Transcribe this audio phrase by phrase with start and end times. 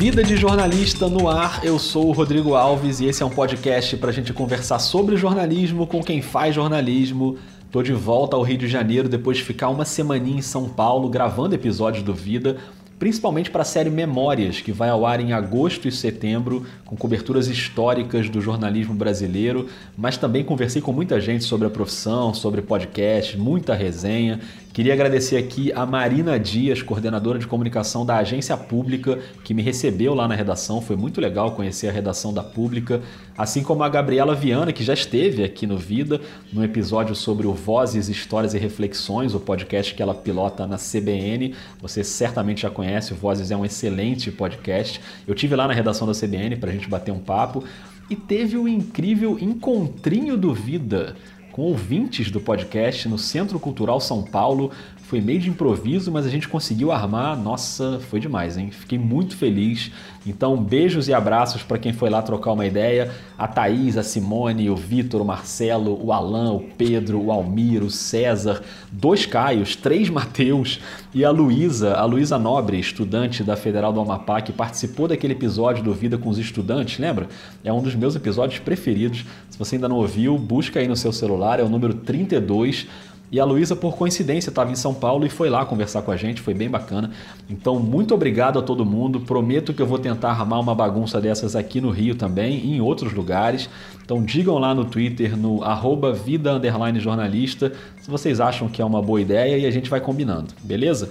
[0.00, 3.98] Vida de Jornalista no ar, eu sou o Rodrigo Alves e esse é um podcast
[3.98, 7.36] para a gente conversar sobre jornalismo com quem faz jornalismo.
[7.70, 11.10] Tô de volta ao Rio de Janeiro depois de ficar uma semaninha em São Paulo
[11.10, 12.56] gravando episódios do Vida
[13.00, 17.48] principalmente para a série Memórias, que vai ao ar em agosto e setembro, com coberturas
[17.48, 23.38] históricas do jornalismo brasileiro, mas também conversei com muita gente sobre a profissão, sobre podcast,
[23.38, 24.38] muita resenha.
[24.72, 30.14] Queria agradecer aqui a Marina Dias, coordenadora de comunicação da Agência Pública, que me recebeu
[30.14, 30.80] lá na redação.
[30.80, 33.02] Foi muito legal conhecer a redação da Pública,
[33.36, 36.20] assim como a Gabriela Viana, que já esteve aqui no Vida,
[36.52, 41.52] no episódio sobre o Vozes, Histórias e Reflexões, o podcast que ela pilota na CBN.
[41.82, 45.00] Você certamente já conhece, o Vozes é um excelente podcast.
[45.26, 47.64] Eu tive lá na redação da CBN para a gente bater um papo
[48.08, 51.16] e teve o incrível Encontrinho do Vida
[51.52, 54.70] com ouvintes do podcast no Centro Cultural São Paulo.
[55.10, 57.36] Foi meio de improviso, mas a gente conseguiu armar.
[57.36, 58.70] Nossa, foi demais, hein?
[58.70, 59.90] Fiquei muito feliz.
[60.24, 63.10] Então, beijos e abraços para quem foi lá trocar uma ideia.
[63.36, 67.90] A Thaís, a Simone, o Vitor, o Marcelo, o Alan, o Pedro, o Almir, o
[67.90, 70.78] César, dois Caios, três Mateus
[71.12, 75.82] e a Luísa, a Luísa Nobre, estudante da Federal do Amapá, que participou daquele episódio
[75.82, 77.26] do Vida com os Estudantes, lembra?
[77.64, 79.24] É um dos meus episódios preferidos.
[79.48, 82.86] Se você ainda não ouviu, busca aí no seu celular, é o número 32
[83.32, 86.16] e a Luísa, por coincidência, estava em São Paulo e foi lá conversar com a
[86.16, 87.12] gente, foi bem bacana.
[87.48, 89.20] Então, muito obrigado a todo mundo.
[89.20, 92.80] Prometo que eu vou tentar armar uma bagunça dessas aqui no Rio também e em
[92.80, 93.70] outros lugares.
[94.04, 96.60] Então, digam lá no Twitter, no arroba vida
[96.98, 101.10] jornalista, se vocês acham que é uma boa ideia e a gente vai combinando, beleza?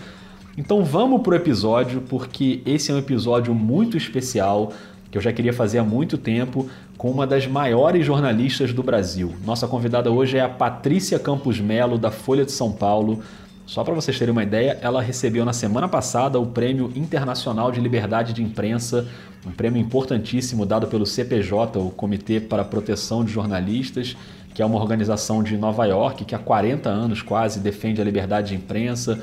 [0.58, 4.73] Então vamos pro episódio, porque esse é um episódio muito especial
[5.11, 9.33] que eu já queria fazer há muito tempo com uma das maiores jornalistas do Brasil.
[9.45, 13.21] Nossa convidada hoje é a Patrícia Campos Melo, da Folha de São Paulo.
[13.65, 17.80] Só para vocês terem uma ideia, ela recebeu na semana passada o Prêmio Internacional de
[17.80, 19.08] Liberdade de Imprensa,
[19.45, 24.17] um prêmio importantíssimo dado pelo CPJ, o Comitê para a Proteção de Jornalistas,
[24.53, 28.49] que é uma organização de Nova York que há 40 anos quase defende a liberdade
[28.49, 29.21] de imprensa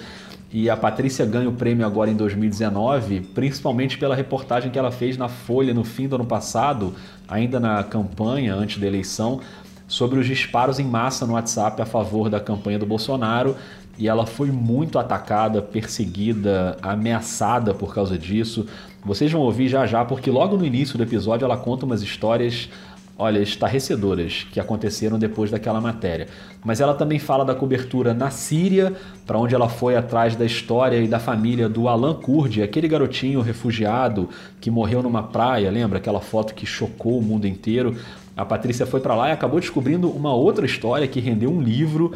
[0.59, 5.15] e a Patrícia ganha o prêmio agora em 2019, principalmente pela reportagem que ela fez
[5.19, 6.95] na Folha no fim do ano passado,
[7.29, 9.43] ainda na campanha antes da eleição,
[9.87, 13.55] sobre os disparos em massa no WhatsApp a favor da campanha do Bolsonaro.
[13.99, 18.65] E ela foi muito atacada, perseguida, ameaçada por causa disso.
[19.05, 22.71] Vocês vão ouvir já já, porque logo no início do episódio ela conta umas histórias
[23.19, 26.29] olha, estarrecedoras que aconteceram depois daquela matéria.
[26.65, 28.93] Mas ela também fala da cobertura na Síria,
[29.27, 33.41] para onde ela foi atrás da história e da família do Alan Kurdi, aquele garotinho
[33.41, 34.29] refugiado
[34.61, 37.97] que morreu numa praia, lembra aquela foto que chocou o mundo inteiro?
[38.37, 42.13] A Patrícia foi para lá e acabou descobrindo uma outra história que rendeu um livro.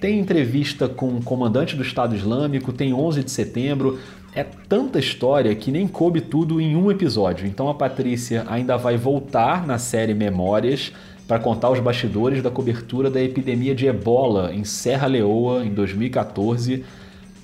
[0.00, 3.98] Tem entrevista com o comandante do Estado Islâmico, tem 11 de setembro,
[4.34, 7.46] é tanta história que nem coube tudo em um episódio.
[7.46, 10.90] Então a Patrícia ainda vai voltar na série Memórias
[11.28, 16.82] para contar os bastidores da cobertura da epidemia de ebola em Serra Leoa em 2014.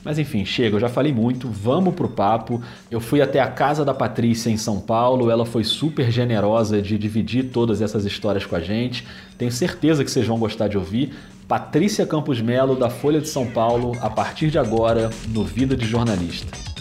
[0.02, 2.62] Mas enfim, chega, eu já falei muito, vamos pro papo.
[2.90, 6.96] Eu fui até a casa da Patrícia em São Paulo, ela foi super generosa de
[6.96, 9.06] dividir todas essas histórias com a gente.
[9.36, 11.12] Tenho certeza que vocês vão gostar de ouvir.
[11.48, 15.86] Patrícia Campos Melo, da Folha de São Paulo, a partir de agora, no Vida de
[15.86, 16.75] Jornalista.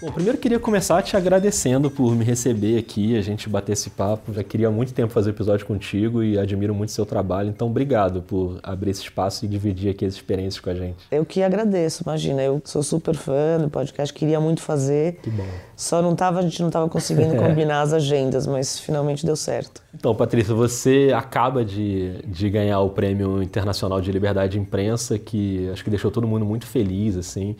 [0.00, 4.32] Bom, primeiro queria começar te agradecendo por me receber aqui, a gente bater esse papo.
[4.32, 7.48] Já queria há muito tempo fazer episódio contigo e admiro muito seu trabalho.
[7.48, 10.98] Então, obrigado por abrir esse espaço e dividir aqui as experiências com a gente.
[11.10, 12.40] Eu que agradeço, imagina.
[12.40, 15.16] Eu sou super fã do podcast, queria muito fazer.
[15.20, 15.46] Que bom.
[15.74, 19.82] Só não tava, a gente não estava conseguindo combinar as agendas, mas finalmente deu certo.
[19.92, 25.68] Então, Patrícia, você acaba de, de ganhar o Prêmio Internacional de Liberdade de Imprensa, que
[25.72, 27.56] acho que deixou todo mundo muito feliz, assim.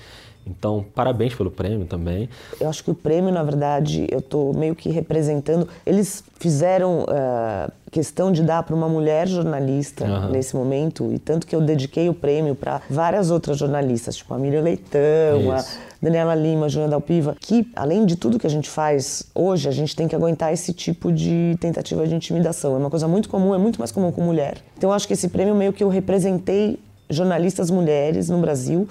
[0.51, 2.29] Então, parabéns pelo prêmio também.
[2.61, 5.69] Eu acho que o prêmio, na verdade, eu estou meio que representando.
[5.85, 10.31] Eles fizeram uh, questão de dar para uma mulher jornalista uhum.
[10.31, 14.39] nesse momento, e tanto que eu dediquei o prêmio para várias outras jornalistas, tipo a
[14.39, 15.51] Miriam Leitão, Isso.
[15.51, 15.65] a
[16.01, 19.73] Daniela Lima, a Juliana Dalpiva, que além de tudo que a gente faz hoje, a
[19.73, 22.75] gente tem que aguentar esse tipo de tentativa de intimidação.
[22.75, 24.59] É uma coisa muito comum, é muito mais comum com mulher.
[24.77, 26.79] Então, eu acho que esse prêmio meio que eu representei
[27.11, 28.87] jornalistas mulheres no Brasil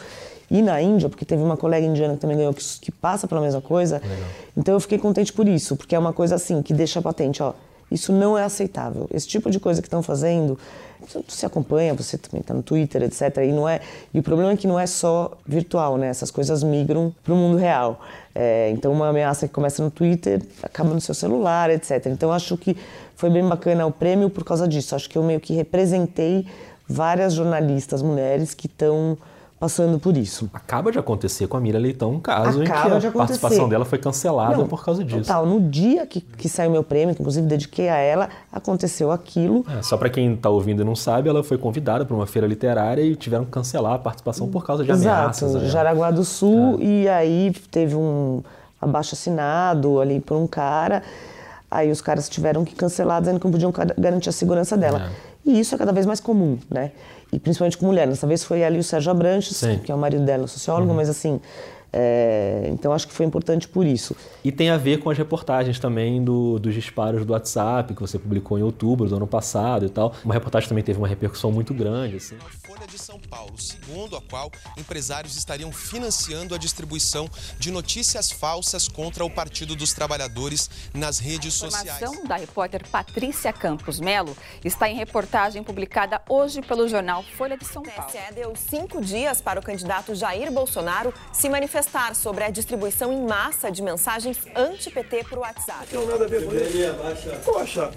[0.49, 3.41] e na Índia, porque teve uma colega indiana que também ganhou, que, que passa pela
[3.41, 4.01] mesma coisa.
[4.03, 4.29] Legal.
[4.55, 7.53] Então eu fiquei contente por isso, porque é uma coisa assim, que deixa patente, ó,
[7.89, 9.07] isso não é aceitável.
[9.13, 10.59] Esse tipo de coisa que estão fazendo,
[11.27, 13.37] você acompanha, você também está no Twitter, etc.
[13.37, 13.79] E não é.
[14.13, 16.07] E o problema é que não é só virtual, né?
[16.07, 18.01] Essas coisas migram para o mundo real.
[18.35, 22.07] É, então uma ameaça que começa no Twitter acaba no seu celular, etc.
[22.07, 22.75] Então acho que
[23.15, 24.93] foi bem bacana o prêmio por causa disso.
[24.93, 26.45] Acho que eu meio que representei
[26.87, 29.17] várias jornalistas mulheres que estão
[29.59, 30.49] passando por isso.
[30.53, 33.85] Acaba de acontecer com a Mira Leitão um caso Acaba em que a participação dela
[33.85, 35.21] foi cancelada Não, por causa disso.
[35.21, 39.65] Total, no dia que, que saiu meu prêmio, que inclusive dediquei a ela, aconteceu aquilo.
[39.77, 42.47] É, só para quem está ouvindo e não sabe, ela foi convidada para uma feira
[42.47, 45.51] literária e tiveram que cancelar a participação por causa de ameaças.
[45.55, 46.83] Exato, Jaraguá do Sul, é.
[46.83, 48.43] e aí teve um
[48.79, 51.01] abaixo assinado ali por um cara.
[51.69, 55.09] Aí os caras tiveram que cancelar, dizendo que não podiam garantir a segurança dela.
[55.23, 55.27] É.
[55.47, 56.91] E isso é cada vez mais comum, né?
[57.31, 58.07] E principalmente com mulher.
[58.07, 59.79] Dessa vez foi ali o Sérgio Abranches, Sim.
[59.79, 60.95] que é o marido dela, sociólogo, uhum.
[60.97, 61.41] mas assim,
[61.91, 64.15] é, então acho que foi importante por isso.
[64.43, 68.19] E tem a ver com as reportagens também do, dos disparos do WhatsApp que você
[68.19, 70.13] publicou em outubro do ano passado e tal.
[70.23, 72.17] Uma reportagem também teve uma repercussão muito grande.
[72.17, 72.35] Assim.
[72.65, 78.87] Folha de São Paulo, segundo a qual empresários estariam financiando a distribuição de notícias falsas
[78.87, 81.89] contra o Partido dos Trabalhadores nas redes sociais.
[81.89, 87.57] A informação da repórter Patrícia Campos Melo está em reportagem publicada hoje pelo jornal Folha
[87.57, 88.01] de São Paulo.
[88.01, 92.49] O TSE deu cinco dias para o candidato Jair Bolsonaro se manifestar manifestar sobre a
[92.49, 95.87] distribuição em massa de mensagens anti-PT por WhatsApp.
[95.93, 97.29] Não tem nada a ver com isso.
[97.45, 97.91] Poxa,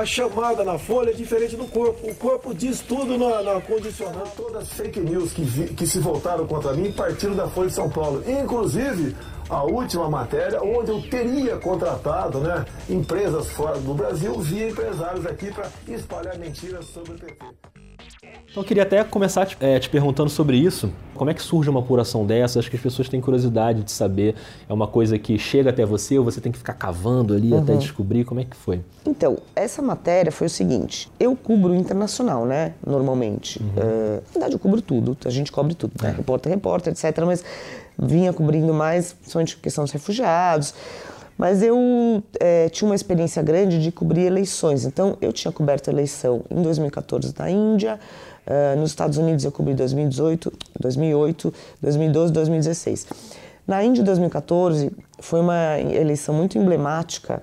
[0.00, 2.08] a chamada na folha é diferente do corpo.
[2.08, 4.30] O corpo diz tudo na, na condicionante.
[4.36, 7.74] Todas as fake news que, vi, que se voltaram contra mim partiram da Folha de
[7.74, 8.24] São Paulo.
[8.28, 9.14] Inclusive,
[9.48, 15.52] a última matéria, onde eu teria contratado né, empresas fora do Brasil via empresários aqui
[15.52, 17.73] para espalhar mentiras sobre o PT.
[18.50, 20.92] Então eu queria até começar te, é, te, perguntando sobre isso.
[21.14, 22.58] Como é que surge uma apuração dessa?
[22.58, 24.34] Acho que as pessoas têm curiosidade de saber.
[24.68, 27.60] É uma coisa que chega até você ou você tem que ficar cavando ali uhum.
[27.60, 28.24] até descobrir?
[28.24, 28.80] Como é que foi?
[29.04, 31.10] Então, essa matéria foi o seguinte.
[31.18, 32.74] Eu cubro internacional, né?
[32.86, 33.60] Normalmente.
[33.60, 33.68] Uhum.
[33.68, 35.16] Uh, na verdade, eu cubro tudo.
[35.24, 36.10] A gente cobre tudo, né?
[36.10, 36.12] É.
[36.12, 37.24] Repórter, repórter, etc.
[37.24, 37.44] Mas
[37.98, 40.74] vinha cobrindo mais, principalmente questão dos refugiados.
[41.36, 44.84] Mas eu é, tinha uma experiência grande de cobrir eleições.
[44.84, 47.98] Então, eu tinha coberto eleição em 2014 na Índia,
[48.44, 53.06] Uh, nos Estados Unidos eu cobri 2018, 2008, 2012, 2016.
[53.66, 57.42] Na Índia 2014 foi uma eleição muito emblemática,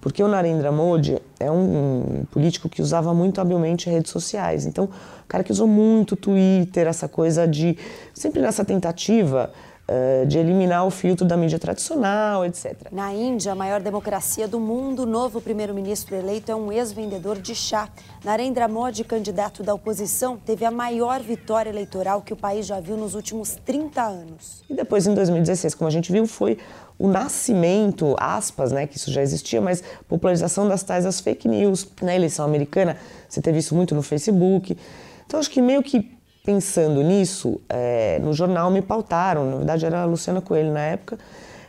[0.00, 4.66] porque o Narendra Modi é um político que usava muito habilmente redes sociais.
[4.66, 7.78] Então, o cara que usou muito Twitter, essa coisa de
[8.12, 9.52] sempre nessa tentativa
[9.92, 12.76] eh, de eliminar o filtro da mídia tradicional, etc.
[12.92, 17.56] Na Índia, a maior democracia do mundo, o novo primeiro-ministro eleito é um ex-vendedor de
[17.56, 17.88] chá.
[18.24, 22.96] Narendra Modi, candidato da oposição, teve a maior vitória eleitoral que o país já viu
[22.96, 24.62] nos últimos 30 anos.
[24.70, 26.56] E depois, em 2016, como a gente viu, foi
[26.96, 31.84] o nascimento, aspas, né, que isso já existia, mas popularização das tais das fake news.
[32.00, 32.96] Na eleição americana,
[33.28, 34.78] você teve isso muito no Facebook.
[35.26, 40.02] Então, acho que meio que pensando nisso, é, no jornal me pautaram, na verdade era
[40.02, 41.18] a Luciana Coelho na época,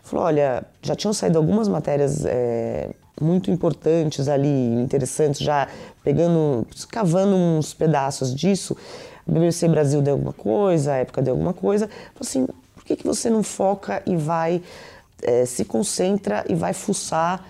[0.04, 2.90] falou, olha, já tinham saído algumas matérias é,
[3.20, 5.68] muito importantes ali, interessantes, já
[6.04, 8.76] pegando, cavando uns pedaços disso,
[9.28, 12.96] a BBC Brasil deu alguma coisa, a época deu alguma coisa, falou assim, por que,
[12.96, 14.62] que você não foca e vai,
[15.22, 17.46] é, se concentra e vai fuçar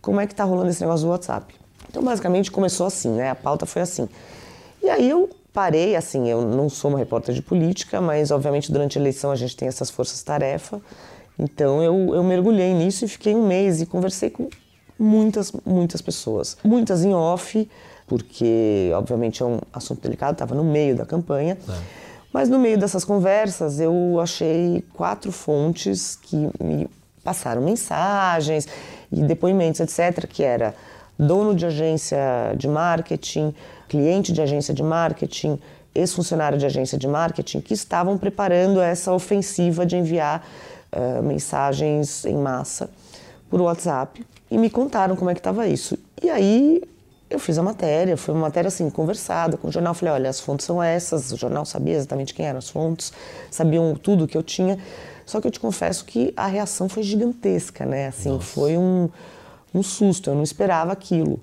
[0.00, 1.54] como é que tá rolando esse negócio do WhatsApp?
[1.88, 3.30] Então, basicamente, começou assim, né?
[3.30, 4.08] A pauta foi assim.
[4.82, 8.98] E aí eu parei, assim, eu não sou uma repórter de política, mas obviamente durante
[8.98, 10.80] a eleição a gente tem essas forças-tarefa.
[11.38, 14.48] Então eu, eu mergulhei nisso e fiquei um mês e conversei com
[14.98, 16.56] muitas, muitas pessoas.
[16.62, 17.68] Muitas em off,
[18.06, 21.56] porque obviamente é um assunto delicado, estava no meio da campanha.
[21.68, 21.72] É.
[22.32, 26.88] Mas no meio dessas conversas eu achei quatro fontes que me
[27.24, 28.68] passaram mensagens
[29.10, 30.74] e depoimentos, etc., que era
[31.18, 32.18] dono de agência
[32.56, 33.54] de marketing,
[33.90, 35.58] cliente de agência de marketing,
[35.92, 40.46] ex-funcionário de agência de marketing, que estavam preparando essa ofensiva de enviar
[40.92, 42.88] uh, mensagens em massa
[43.50, 45.98] por WhatsApp e me contaram como é que estava isso.
[46.22, 46.82] E aí
[47.28, 49.92] eu fiz a matéria, foi uma matéria assim, conversada com o jornal.
[49.92, 51.32] Falei, olha, as fontes são essas.
[51.32, 53.12] O jornal sabia exatamente quem eram as fontes,
[53.50, 54.78] sabiam tudo que eu tinha.
[55.26, 58.06] Só que eu te confesso que a reação foi gigantesca, né?
[58.06, 58.44] Assim, Nossa.
[58.44, 59.10] foi um
[59.74, 61.40] um susto, eu não esperava aquilo.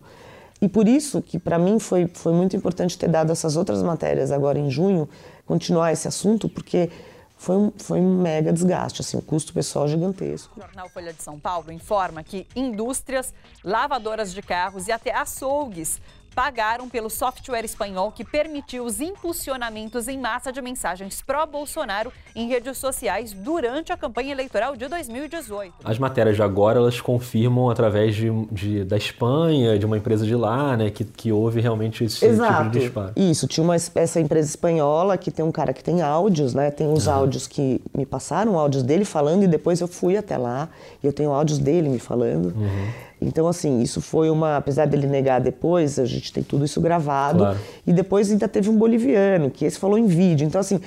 [0.62, 4.32] E por isso que para mim foi, foi muito importante ter dado essas outras matérias
[4.32, 5.08] agora em junho,
[5.46, 6.90] continuar esse assunto, porque
[7.38, 10.58] foi um, foi um mega desgaste, assim, um custo pessoal gigantesco.
[10.58, 13.34] O jornal Folha de São Paulo informa que indústrias,
[13.64, 16.02] lavadoras de carros e até açougues
[16.38, 22.77] pagaram pelo software espanhol que permitiu os impulsionamentos em massa de mensagens pró-Bolsonaro em redes
[22.77, 25.74] sociais durante a campanha eleitoral de 2018.
[25.84, 30.36] As matérias de agora elas confirmam através de, de da Espanha, de uma empresa de
[30.36, 32.65] lá, né, que, que houve realmente esse Exato.
[32.65, 33.13] tipo de disparo.
[33.15, 36.88] Isso, tinha uma, essa empresa espanhola que tem um cara que tem áudios, né, tem
[36.94, 37.13] os uhum.
[37.13, 40.70] áudios que me passaram, áudios dele falando e depois eu fui até lá
[41.01, 42.53] e eu tenho áudios dele me falando.
[42.56, 43.07] Uhum.
[43.20, 44.58] Então, assim, isso foi uma.
[44.58, 47.40] Apesar dele negar depois, a gente tem tudo isso gravado.
[47.40, 47.58] Claro.
[47.86, 50.46] E depois ainda teve um boliviano, que esse falou em vídeo.
[50.46, 50.80] Então, assim,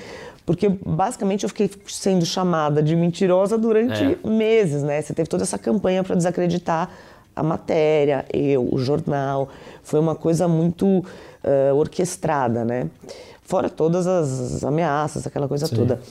[0.45, 4.27] Porque basicamente eu fiquei sendo chamada de mentirosa durante é.
[4.27, 5.01] meses, né?
[5.01, 6.89] Você teve toda essa campanha para desacreditar
[7.35, 9.49] a matéria, eu, o jornal.
[9.83, 12.89] Foi uma coisa muito uh, orquestrada, né?
[13.43, 15.75] Fora todas as ameaças, aquela coisa Sim.
[15.75, 16.01] toda.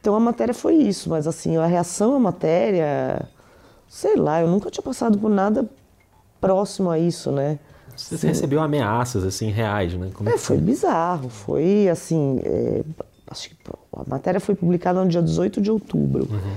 [0.00, 3.22] Então a matéria foi isso, mas assim, a reação à matéria,
[3.94, 5.64] sei lá, eu nunca tinha passado por nada
[6.40, 7.60] próximo a isso, né?
[7.96, 10.10] Você assim, recebeu ameaças assim reais, né?
[10.12, 12.82] Como é, foi bizarro, foi assim, é,
[13.28, 13.56] acho que
[13.92, 16.26] a matéria foi publicada no dia 18 de outubro.
[16.28, 16.54] Uhum.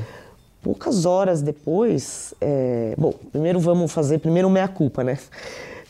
[0.64, 5.20] Poucas horas depois, é, bom, primeiro vamos fazer primeiro meia culpa, né?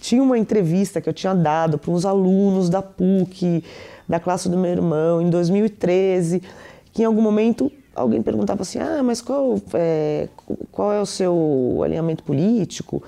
[0.01, 3.63] Tinha uma entrevista que eu tinha dado para uns alunos da PUC,
[4.05, 6.43] da classe do meu irmão, em 2013,
[6.91, 10.29] que em algum momento alguém perguntava assim, ah, mas qual é,
[10.71, 13.03] qual é o seu alinhamento político?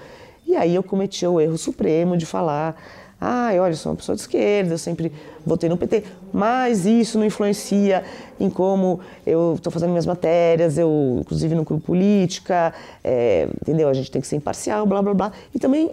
[0.45, 2.75] E aí eu cometi o erro supremo de falar
[3.21, 5.11] ah, olha, eu sou uma pessoa de esquerda, eu sempre
[5.45, 8.03] votei no PT, mas isso não influencia
[8.39, 13.89] em como eu estou fazendo minhas matérias, eu, inclusive no grupo política, é, entendeu?
[13.89, 15.31] A gente tem que ser imparcial, blá, blá, blá.
[15.53, 15.91] E também,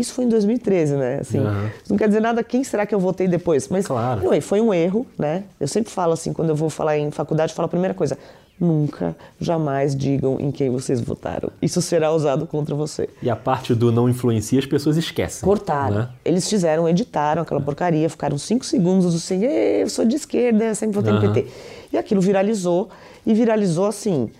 [0.00, 1.18] isso foi em 2013, né?
[1.20, 1.70] Assim, uhum.
[1.90, 3.68] Não quer dizer nada, quem será que eu votei depois?
[3.68, 4.22] Mas, claro.
[4.24, 5.44] não, foi um erro, né?
[5.58, 8.18] Eu sempre falo assim, quando eu vou falar em faculdade, eu falo a primeira coisa,
[8.60, 11.50] nunca, jamais digam em quem vocês votaram.
[11.62, 13.08] Isso será usado contra você.
[13.22, 15.44] E a parte do não influencia, as pessoas esquecem.
[15.46, 15.96] Cortaram.
[15.96, 16.08] Né?
[16.24, 21.12] Eles fizeram, editaram aquela porcaria, ficaram cinco segundos assim, eu sou de esquerda, sempre votei
[21.12, 21.20] uhum.
[21.20, 21.50] no PT.
[21.92, 22.88] E aquilo viralizou,
[23.24, 24.30] e viralizou assim,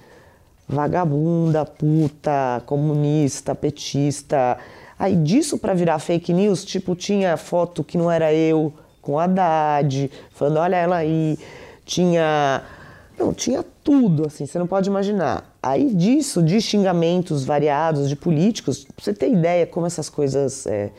[0.68, 4.58] vagabunda, puta, comunista, petista.
[4.98, 10.10] Aí disso para virar fake news, tipo, tinha foto que não era eu com Haddad,
[10.32, 11.38] falando, olha ela aí,
[11.84, 12.62] tinha
[13.18, 15.52] não, tinha tudo, assim, você não pode imaginar.
[15.60, 20.90] Aí disso, de xingamentos variados de políticos, pra você ter ideia como essas coisas é,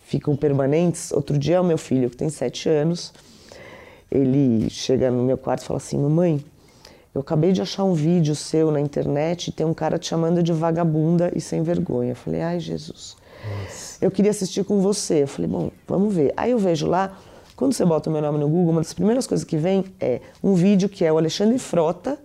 [0.00, 1.12] ficam permanentes.
[1.12, 3.12] Outro dia, o meu filho, que tem sete anos,
[4.10, 6.42] ele chega no meu quarto e fala assim: Mamãe,
[7.14, 10.42] eu acabei de achar um vídeo seu na internet e tem um cara te chamando
[10.42, 12.12] de vagabunda e sem vergonha.
[12.12, 13.14] Eu falei: Ai, Jesus.
[13.44, 14.04] Nossa.
[14.04, 15.22] Eu queria assistir com você.
[15.22, 16.32] Eu falei: Bom, vamos ver.
[16.36, 17.16] Aí eu vejo lá
[17.62, 20.20] quando você bota o meu nome no Google, uma das primeiras coisas que vem é
[20.42, 22.18] um vídeo que é o Alexandre Frota,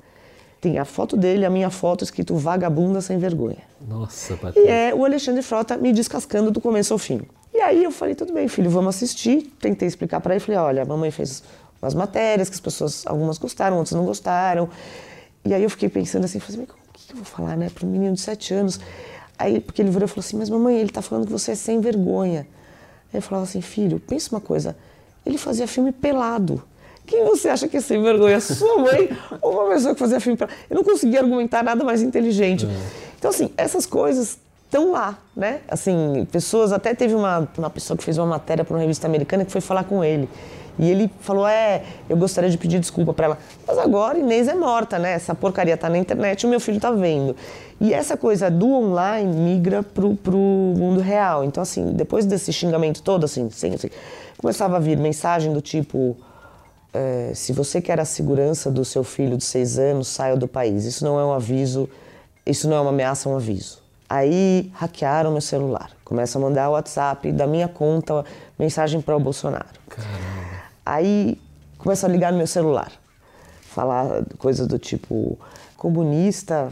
[0.59, 3.61] tem a foto dele, a minha foto escrito vagabunda sem vergonha.
[3.87, 4.67] Nossa, Patrícia.
[4.67, 7.21] E é o Alexandre Frota me descascando do começo ao fim.
[7.53, 9.53] E aí eu falei, tudo bem, filho, vamos assistir.
[9.59, 11.43] Tentei explicar para ele, falei, olha, a mamãe fez
[11.81, 14.69] umas matérias que as pessoas, algumas gostaram, outras não gostaram.
[15.45, 17.85] E aí eu fiquei pensando assim, falei, assim, o que eu vou falar, né, para
[17.85, 18.79] um menino de sete anos?
[19.37, 21.55] Aí, porque ele virou e falou assim, mas mamãe, ele tá falando que você é
[21.55, 22.47] sem vergonha.
[23.13, 24.75] Aí eu falava assim, filho, pensa uma coisa,
[25.25, 26.63] ele fazia filme pelado.
[27.05, 28.39] Quem você acha que é sem vergonha?
[28.41, 29.09] Sua mãe
[29.41, 30.57] ou uma pessoa que fazia filme pelado?
[30.69, 32.65] Eu não conseguia argumentar nada mais inteligente.
[32.65, 32.69] É.
[33.17, 35.61] Então, assim, essas coisas estão lá, né?
[35.67, 39.45] Assim, pessoas, até teve uma, uma pessoa que fez uma matéria para uma revista americana
[39.45, 40.27] que foi falar com ele.
[40.79, 43.37] E ele falou: É, eu gostaria de pedir desculpa para ela.
[43.67, 45.13] Mas agora Inês é morta, né?
[45.13, 47.35] Essa porcaria tá na internet o meu filho tá vendo.
[47.79, 51.43] E essa coisa do online migra pro, pro mundo real.
[51.43, 53.75] Então, assim, depois desse xingamento todo, assim, assim
[54.37, 56.15] começava a vir mensagem do tipo:
[56.93, 60.85] é, se você quer a segurança do seu filho de seis anos, saia do país.
[60.85, 61.89] Isso não é um aviso,
[62.45, 63.81] isso não é uma ameaça, é um aviso.
[64.09, 65.91] Aí hackearam meu celular.
[66.05, 68.23] Começa a mandar WhatsApp da minha conta
[68.57, 69.67] mensagem para o Bolsonaro.
[69.89, 70.56] Caramba.
[70.87, 71.37] Aí
[71.77, 72.89] começa a ligar no meu celular,
[73.61, 75.37] falar coisas do tipo
[75.75, 76.71] comunista,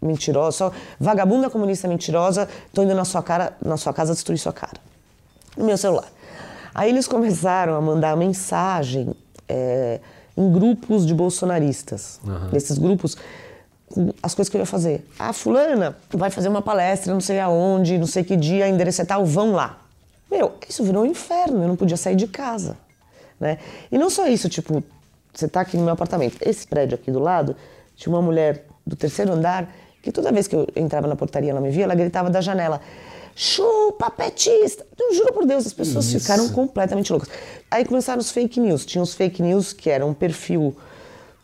[0.00, 4.52] mentirosa, só vagabunda comunista mentirosa, tô indo na sua cara, na sua casa destruir sua
[4.52, 4.78] cara.
[5.56, 6.04] No meu celular.
[6.74, 9.14] Aí eles começaram a mandar mensagem
[9.48, 10.00] é,
[10.36, 12.20] em grupos de bolsonaristas.
[12.22, 12.50] Uhum.
[12.52, 13.16] Nesses grupos,
[14.22, 15.08] as coisas que eu ia fazer.
[15.18, 19.06] A fulana vai fazer uma palestra, não sei aonde, não sei que dia, endereço é
[19.06, 19.78] tal, vão lá.
[20.30, 22.76] Meu, isso virou um inferno, eu não podia sair de casa.
[23.40, 23.58] Né?
[23.90, 24.84] E não só isso, tipo,
[25.32, 26.36] você tá aqui no meu apartamento.
[26.40, 27.56] Esse prédio aqui do lado,
[27.96, 31.60] tinha uma mulher do terceiro andar que toda vez que eu entrava na portaria, ela
[31.60, 32.80] me via, ela gritava da janela
[33.34, 34.84] chupa petista.
[34.98, 36.20] Eu juro por Deus, as pessoas Isso.
[36.20, 37.30] ficaram completamente loucas.
[37.70, 38.84] Aí começaram os fake news.
[38.84, 40.76] Tinha os fake news que eram um perfil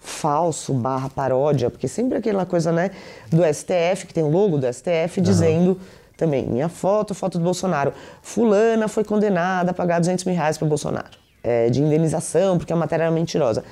[0.00, 2.90] falso, barra paródia, porque sempre aquela coisa, né,
[3.28, 5.22] do STF, que tem o logo do STF, uhum.
[5.22, 5.80] dizendo
[6.16, 7.92] também, minha foto, foto do Bolsonaro.
[8.22, 12.76] Fulana foi condenada a pagar 200 mil reais para Bolsonaro, é, de indenização, porque a
[12.76, 13.62] matéria era mentirosa.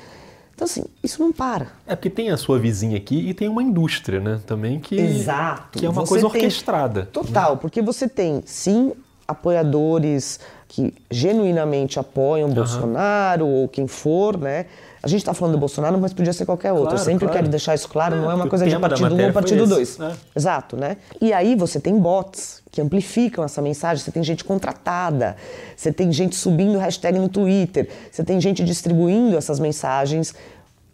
[0.55, 1.67] Então, assim, isso não para.
[1.85, 4.41] É porque tem a sua vizinha aqui e tem uma indústria, né?
[4.47, 5.77] Também que, Exato.
[5.81, 7.03] que é uma você coisa orquestrada.
[7.03, 7.59] Tem, total, né?
[7.61, 8.93] porque você tem, sim,
[9.27, 10.39] apoiadores
[10.69, 12.55] que genuinamente apoiam uhum.
[12.55, 14.67] Bolsonaro ou quem for, né?
[15.05, 16.87] A gente está falando do Bolsonaro, mas podia ser qualquer outro.
[16.89, 17.35] Claro, Eu sempre claro.
[17.35, 19.67] quero deixar isso claro, é, não é uma coisa de partido 1 um ou partido
[19.67, 19.99] 2.
[19.99, 20.17] Né?
[20.35, 20.97] Exato, né?
[21.21, 25.37] E aí você tem bots que amplificam essa mensagem, você tem gente contratada,
[25.77, 30.35] você tem gente subindo hashtag no Twitter, você tem gente distribuindo essas mensagens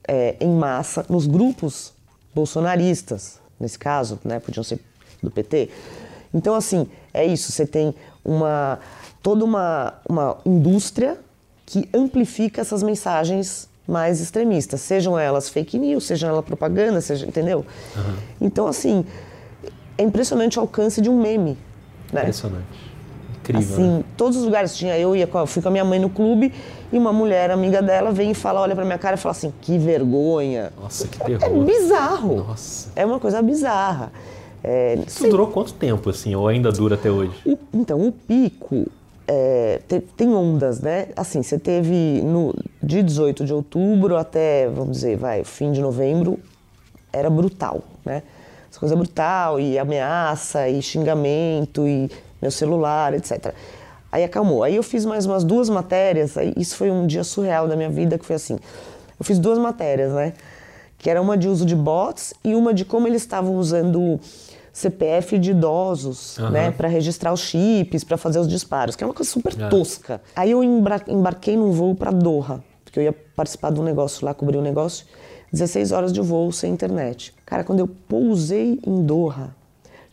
[0.09, 1.93] é, em massa nos grupos
[2.35, 4.81] bolsonaristas, nesse caso, né, podiam ser
[5.23, 5.71] do PT.
[6.35, 8.81] Então, assim, é isso, você tem uma,
[9.23, 11.17] toda uma, uma indústria
[11.64, 17.64] que amplifica essas mensagens mais extremistas, sejam elas fake news, sejam elas propaganda, seja, entendeu?
[17.97, 18.14] Uhum.
[18.40, 19.04] Então, assim,
[19.99, 21.59] é impressionante o alcance de um meme.
[22.12, 22.20] Né?
[22.20, 22.64] Impressionante.
[23.40, 23.61] Incrível.
[23.61, 24.04] Assim, né?
[24.16, 24.97] todos os lugares tinha.
[24.99, 26.52] Eu ia, fui com a minha mãe no clube
[26.92, 29.52] e uma mulher amiga dela vem e fala, olha pra minha cara e fala assim:
[29.61, 30.73] que vergonha.
[30.80, 31.42] Nossa, que terror.
[31.44, 32.37] É bizarro.
[32.37, 32.90] Nossa.
[32.94, 34.12] É uma coisa bizarra.
[34.62, 37.32] É, Isso durou quanto tempo, assim, ou ainda dura até hoje?
[37.47, 38.87] O, então, o pico
[39.32, 41.06] é, te, tem ondas, né?
[41.14, 46.37] Assim, você teve no, de 18 de outubro até, vamos dizer, vai, fim de novembro,
[47.12, 48.25] era brutal, né?
[48.68, 52.10] Essa coisa brutal, e ameaça, e xingamento, e
[52.42, 53.54] meu celular, etc.
[54.10, 54.64] Aí acalmou.
[54.64, 58.18] Aí eu fiz mais umas duas matérias, isso foi um dia surreal da minha vida,
[58.18, 58.58] que foi assim,
[59.18, 60.32] eu fiz duas matérias, né?
[60.99, 64.18] Que era uma de uso de bots e uma de como eles estavam usando
[64.73, 66.50] CPF de idosos, uhum.
[66.50, 69.69] né, para registrar os chips, para fazer os disparos, que é uma coisa super é.
[69.69, 70.21] tosca.
[70.35, 74.33] Aí eu embarquei num voo para Doha, porque eu ia participar de um negócio lá,
[74.33, 75.07] cobrir um negócio,
[75.53, 77.35] 16 horas de voo sem internet.
[77.45, 79.55] Cara, quando eu pousei em Doha,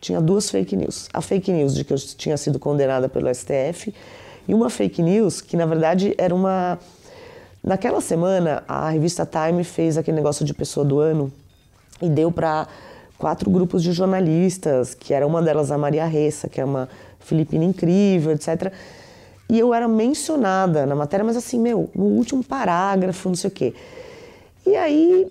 [0.01, 1.07] tinha duas fake news.
[1.13, 3.93] A fake news de que eu tinha sido condenada pelo STF
[4.47, 6.79] e uma fake news que na verdade era uma
[7.67, 11.29] Naquela semana, a revista Time fez aquele negócio de pessoa do ano
[12.01, 12.65] e deu para
[13.17, 16.87] quatro grupos de jornalistas, que era uma delas a Maria Ressa, que é uma
[17.19, 18.71] filipina incrível, etc.
[19.49, 23.51] E eu era mencionada na matéria, mas assim, meu, no último parágrafo, não sei o
[23.51, 23.73] quê.
[24.65, 25.27] E aí,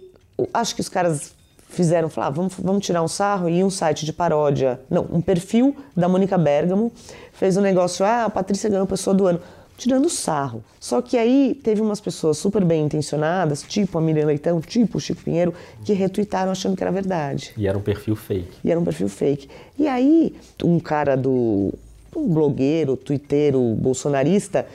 [0.52, 1.34] acho que os caras
[1.68, 5.20] fizeram, falaram, ah, vamos, vamos tirar um sarro e um site de paródia, não, um
[5.20, 6.92] perfil da Mônica Bergamo
[7.32, 9.40] fez um negócio, ah, a Patrícia ganhou pessoa do ano
[9.76, 10.64] tirando sarro.
[10.80, 15.00] Só que aí teve umas pessoas super bem intencionadas, tipo a Miriam Leitão, tipo o
[15.00, 17.52] Chico Pinheiro, que retuitaram achando que era verdade.
[17.56, 18.58] E era um perfil fake.
[18.64, 19.48] E era um perfil fake.
[19.78, 20.34] E aí,
[20.64, 21.72] um cara do.
[22.14, 24.66] um blogueiro, twitteiro bolsonarista,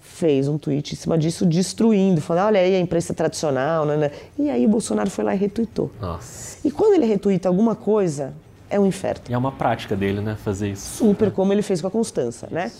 [0.00, 4.10] fez um tweet em cima disso, destruindo, falando: olha aí a imprensa tradicional, né, né?
[4.38, 5.90] E aí o Bolsonaro foi lá e retuitou.
[6.00, 6.58] Nossa.
[6.66, 8.34] E quando ele retuita alguma coisa,
[8.68, 9.22] é um inferno.
[9.28, 10.36] E é uma prática dele, né?
[10.42, 10.98] Fazer isso.
[10.98, 12.70] Super, como ele fez com a Constança, né?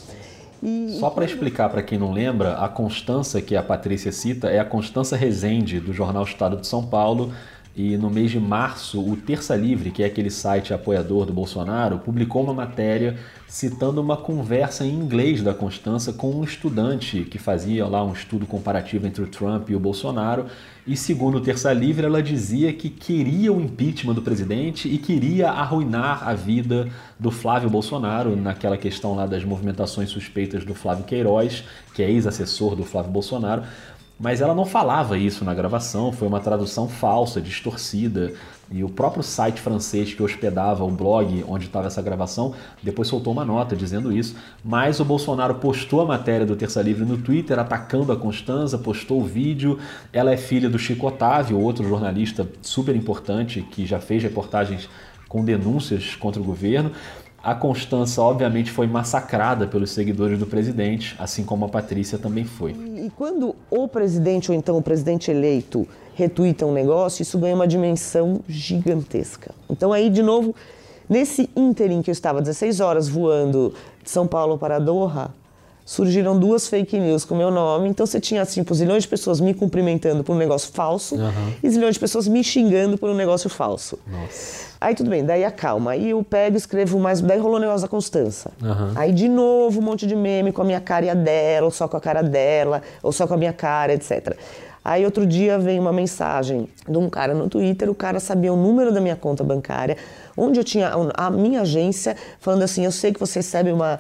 [0.62, 4.58] E, Só para explicar para quem não lembra, a Constança que a Patrícia cita é
[4.58, 7.32] a Constança Rezende, do jornal Estado de São Paulo.
[7.82, 11.98] E no mês de março, o Terça Livre, que é aquele site apoiador do Bolsonaro,
[11.98, 13.16] publicou uma matéria
[13.48, 18.44] citando uma conversa em inglês da Constança com um estudante que fazia lá um estudo
[18.44, 20.44] comparativo entre o Trump e o Bolsonaro.
[20.86, 25.48] E segundo o Terça Livre, ela dizia que queria o impeachment do presidente e queria
[25.48, 26.86] arruinar a vida
[27.18, 31.64] do Flávio Bolsonaro naquela questão lá das movimentações suspeitas do Flávio Queiroz,
[31.94, 33.62] que é ex-assessor do Flávio Bolsonaro.
[34.20, 38.34] Mas ela não falava isso na gravação, foi uma tradução falsa, distorcida.
[38.70, 43.32] E o próprio site francês que hospedava o blog onde estava essa gravação depois soltou
[43.32, 44.36] uma nota dizendo isso.
[44.62, 49.22] Mas o Bolsonaro postou a matéria do Terça Livre no Twitter atacando a Constanza, postou
[49.22, 49.78] o vídeo.
[50.12, 54.86] Ela é filha do Chico Otávio, outro jornalista super importante que já fez reportagens
[55.30, 56.92] com denúncias contra o governo.
[57.42, 62.72] A Constança, obviamente, foi massacrada pelos seguidores do presidente, assim como a Patrícia também foi.
[62.72, 67.66] E quando o presidente ou então o presidente eleito retuita um negócio, isso ganha uma
[67.66, 69.54] dimensão gigantesca.
[69.70, 70.54] Então aí, de novo,
[71.08, 73.72] nesse ínterim que eu estava 16 horas voando
[74.02, 75.30] de São Paulo para Doha,
[75.90, 77.88] surgiram duas fake news com meu nome.
[77.88, 81.52] Então você tinha assim, zilhões de pessoas me cumprimentando por um negócio falso uhum.
[81.60, 83.98] e zilhões de pessoas me xingando por um negócio falso.
[84.06, 84.70] Nossa.
[84.80, 85.90] Aí tudo bem, daí acalma.
[85.90, 87.20] Aí eu pego escrevo mais.
[87.20, 88.52] Daí rolou o negócio da Constança.
[88.62, 88.92] Uhum.
[88.94, 91.72] Aí de novo um monte de meme com a minha cara e a dela, ou
[91.72, 94.36] só com a cara dela, ou só com a minha cara, etc.
[94.84, 98.56] Aí outro dia vem uma mensagem de um cara no Twitter, o cara sabia o
[98.56, 99.96] número da minha conta bancária,
[100.36, 103.98] onde eu tinha a minha agência, falando assim: eu sei que você recebe uma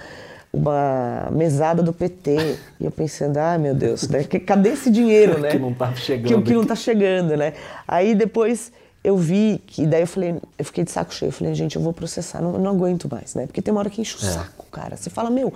[0.52, 2.56] uma mesada do PT.
[2.78, 4.24] E eu pensando, ah, meu Deus, né?
[4.24, 5.50] cadê esse dinheiro, né?
[5.50, 6.42] que não tá chegando.
[6.42, 7.54] Que, que não tá chegando, né?
[7.86, 11.54] Aí depois eu vi que daí eu falei, eu fiquei de saco cheio, eu falei,
[11.54, 13.46] gente, eu vou processar, não, não aguento mais, né?
[13.46, 14.32] Porque tem uma hora que enche o é.
[14.32, 14.96] saco, cara.
[14.96, 15.52] Você fala, meu,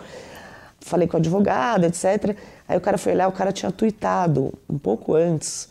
[0.81, 2.37] falei com o advogado, etc.
[2.69, 5.69] Aí o cara foi olhar, o cara tinha tweetado um pouco antes.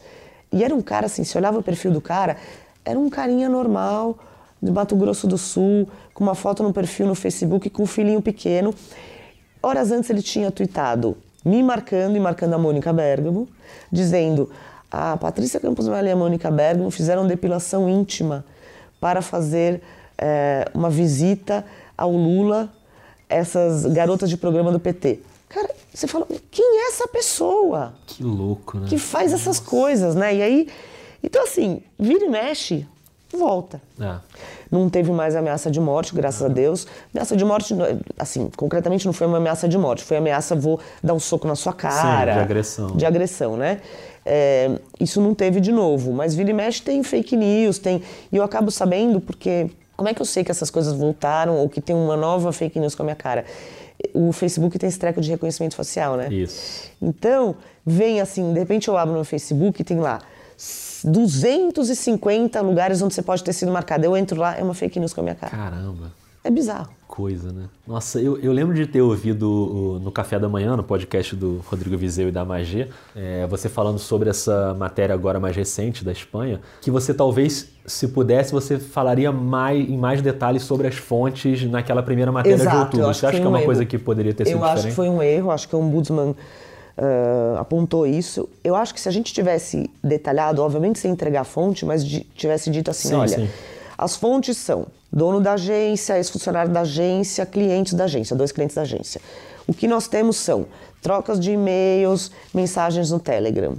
[0.52, 2.38] E era um cara assim, se olhava o perfil do cara,
[2.86, 4.20] era um carinha normal,
[4.62, 8.22] de Mato Grosso do Sul, com uma foto no perfil no Facebook com um filhinho
[8.22, 8.74] pequeno.
[9.64, 13.48] Horas antes ele tinha tweetado, me marcando e marcando a Mônica Bergamo,
[13.90, 14.52] dizendo
[14.92, 18.44] a Patrícia Campos Vale e a Mônica Bergamo fizeram depilação íntima
[19.00, 19.82] para fazer
[20.18, 21.66] é, uma visita
[21.98, 22.70] ao Lula,
[23.30, 25.22] essas garotas de programa do PT.
[25.48, 27.94] Cara, você fala, quem é essa pessoa?
[28.06, 28.88] Que louco, né?
[28.90, 30.36] Que faz essas coisas, né?
[30.36, 30.68] E aí
[31.24, 32.86] Então, assim, vira e mexe,
[33.38, 33.82] volta.
[34.00, 34.16] É.
[34.72, 36.88] Não teve mais ameaça de morte, graças a Deus.
[37.14, 37.76] Ameaça de morte,
[38.18, 41.56] assim, concretamente não foi uma ameaça de morte, foi ameaça, vou dar um soco na
[41.56, 42.34] sua cara.
[42.34, 42.88] Sim, de agressão.
[42.96, 43.82] De agressão, né?
[44.26, 48.02] É, isso não teve de novo, mas vira e mexe tem fake news, tem.
[48.32, 49.70] E eu acabo sabendo porque.
[49.96, 52.80] Como é que eu sei que essas coisas voltaram ou que tem uma nova fake
[52.80, 53.46] news com a minha cara?
[54.12, 56.34] O Facebook tem esse treco de reconhecimento facial, né?
[56.34, 56.90] Isso.
[57.00, 60.20] Então, vem assim, de repente eu abro no Facebook e tem lá
[61.04, 64.06] 250 lugares onde você pode ter sido marcado.
[64.06, 65.52] Eu entro lá, é uma fake news com a minha cara.
[65.56, 66.12] Caramba.
[66.44, 66.90] É bizarro.
[67.08, 67.66] Coisa, né?
[67.88, 71.64] Nossa, eu, eu lembro de ter ouvido o, no Café da Manhã, no podcast do
[71.70, 76.12] Rodrigo Vizeu e da Magê, é, você falando sobre essa matéria agora mais recente da
[76.12, 81.64] Espanha, que você talvez, se pudesse, você falaria mais, em mais detalhes sobre as fontes
[81.70, 83.06] naquela primeira matéria Exato, de outubro.
[83.14, 83.66] Você acha que, que é uma erro.
[83.66, 84.76] coisa que poderia ter sido eu diferente?
[84.76, 86.36] Eu acho que foi um erro, acho que o Ombudsman
[86.96, 88.48] Uh, apontou isso.
[88.64, 92.70] Eu acho que se a gente tivesse detalhado, obviamente sem entregar a fonte, mas tivesse
[92.70, 93.50] dito assim, sim, olha, sim.
[93.98, 98.84] as fontes são dono da agência, ex-funcionário da agência, clientes da agência, dois clientes da
[98.84, 99.20] agência.
[99.68, 100.68] O que nós temos são
[101.02, 103.76] trocas de e-mails, mensagens no Telegram.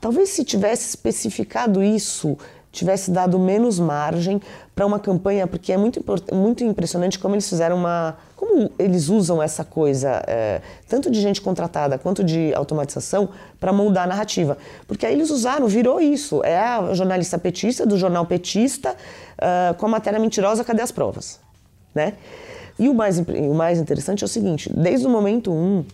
[0.00, 2.36] Talvez se tivesse especificado isso,
[2.72, 4.40] tivesse dado menos margem
[4.74, 8.16] para uma campanha, porque é muito, muito impressionante como eles fizeram uma.
[8.34, 13.28] Como eles usam essa coisa, é, tanto de gente contratada quanto de automatização,
[13.60, 14.58] para moldar a narrativa.
[14.88, 16.42] Porque aí eles usaram, virou isso.
[16.42, 18.96] É a jornalista petista do jornal petista
[19.38, 21.38] uh, com a matéria mentirosa, cadê as provas?
[21.94, 22.14] Né?
[22.78, 25.84] E o mais, o mais interessante é o seguinte: desde o momento 1, um,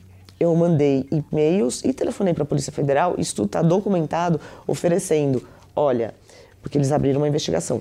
[0.40, 6.14] eu mandei e-mails e telefonei para a Polícia Federal, isso está documentado, oferecendo: olha
[6.62, 7.80] porque eles abriram uma investigação.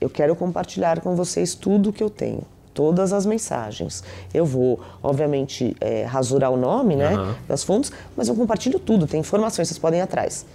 [0.00, 4.04] Eu quero compartilhar com vocês tudo o que eu tenho, todas as mensagens.
[4.32, 7.34] Eu vou, obviamente, é, rasurar o nome né, uhum.
[7.48, 10.46] das fontes, mas eu compartilho tudo, tem informações, vocês podem ir atrás.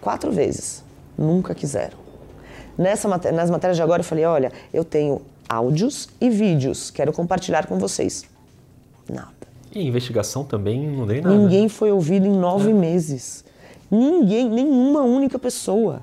[0.00, 0.82] Quatro vezes,
[1.18, 1.98] nunca quiseram.
[2.78, 7.66] Nessa, nas matérias de agora eu falei, olha, eu tenho áudios e vídeos, quero compartilhar
[7.66, 8.24] com vocês.
[9.08, 9.30] Nada.
[9.74, 11.36] E a investigação também não dei nada.
[11.36, 12.74] Ninguém foi ouvido em nove é.
[12.74, 13.44] meses.
[13.90, 16.02] Ninguém, nenhuma única pessoa.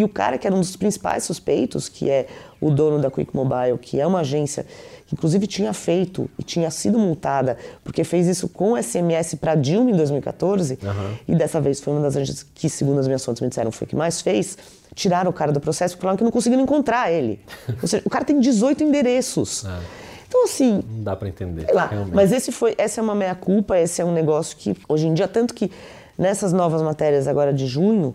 [0.00, 2.26] E o cara que era um dos principais suspeitos, que é
[2.58, 4.64] o dono da Quick Mobile, que é uma agência
[5.06, 9.90] que inclusive tinha feito e tinha sido multada porque fez isso com SMS para Dilma
[9.90, 11.14] em 2014 uhum.
[11.28, 13.86] e dessa vez foi uma das agências que, segundo as minhas fontes me disseram, foi
[13.86, 14.56] que mais fez,
[14.94, 17.38] tiraram o cara do processo porque falaram que não conseguiram encontrar ele.
[17.82, 19.66] Ou seja, o cara tem 18 endereços.
[19.66, 19.80] É.
[20.26, 20.82] Então, assim.
[20.88, 21.66] Não dá para entender.
[21.74, 25.12] Lá, mas esse foi, essa é uma meia-culpa, esse é um negócio que, hoje em
[25.12, 25.70] dia, tanto que
[26.16, 28.14] nessas novas matérias agora de junho,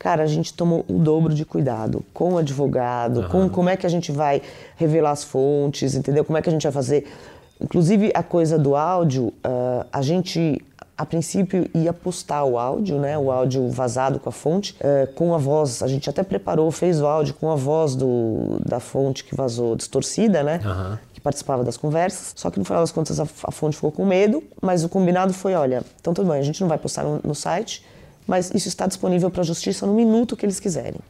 [0.00, 3.28] cara, a gente tomou o dobro de cuidado com o advogado, uhum.
[3.28, 4.40] com como é que a gente vai
[4.76, 6.24] revelar as fontes, entendeu?
[6.24, 7.06] Como é que a gente vai fazer.
[7.60, 10.58] Inclusive, a coisa do áudio, uh, a gente,
[10.96, 13.18] a princípio, ia postar o áudio, né?
[13.18, 15.82] O áudio vazado com a fonte, uh, com a voz.
[15.82, 19.76] A gente até preparou, fez o áudio com a voz do, da fonte que vazou
[19.76, 20.62] distorcida, né?
[20.64, 20.96] Uhum.
[21.12, 22.32] Que participava das conversas.
[22.36, 25.34] Só que no final das contas a, a fonte ficou com medo, mas o combinado
[25.34, 27.84] foi: olha, então tudo bem, a gente não vai postar no, no site
[28.26, 31.00] mas isso está disponível para a justiça no minuto que eles quiserem.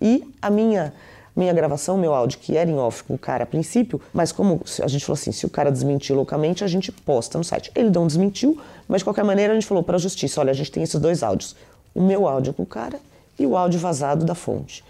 [0.00, 0.92] E a minha
[1.34, 4.60] minha gravação, meu áudio, que era em off com o cara a princípio, mas como
[4.82, 7.72] a gente falou assim, se o cara desmentiu loucamente, a gente posta no site.
[7.74, 10.54] Ele não desmentiu, mas de qualquer maneira a gente falou para a justiça, olha, a
[10.54, 11.56] gente tem esses dois áudios.
[11.94, 13.00] O meu áudio com o cara
[13.38, 14.84] e o áudio vazado da fonte.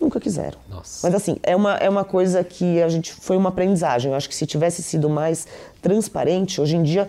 [0.00, 0.58] Nunca quiseram.
[0.68, 1.06] Nossa.
[1.06, 4.10] Mas assim, é uma, é uma coisa que a gente foi uma aprendizagem.
[4.10, 5.46] Eu acho que se tivesse sido mais
[5.80, 7.08] transparente, hoje em dia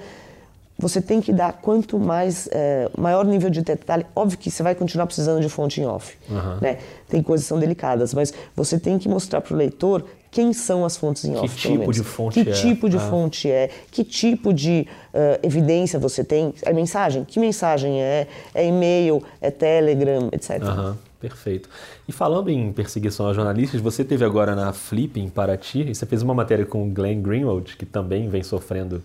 [0.84, 4.06] você tem que dar quanto mais é, maior nível de detalhe.
[4.14, 6.58] Óbvio que você vai continuar precisando de fonte em off, uhum.
[6.62, 6.78] né?
[7.08, 10.84] Tem coisas que são delicadas, mas você tem que mostrar para o leitor quem são
[10.84, 11.56] as fontes em que off.
[11.56, 12.54] Tipo de fonte que é?
[12.54, 13.00] tipo de ah.
[13.00, 13.70] fonte é?
[13.90, 16.54] Que tipo de uh, evidência você tem?
[16.64, 17.24] É mensagem?
[17.24, 18.28] Que mensagem é?
[18.54, 19.24] É e-mail?
[19.40, 20.28] É Telegram?
[20.34, 20.62] Etc.
[20.62, 20.96] Uhum.
[21.22, 21.70] Perfeito.
[22.06, 26.06] E falando em perseguição a jornalistas, você teve agora na Flip em Paraty, e você
[26.06, 29.02] fez uma matéria com o Glenn Greenwald, que também vem sofrendo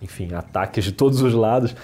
[0.00, 1.74] enfim, ataques de todos os lados.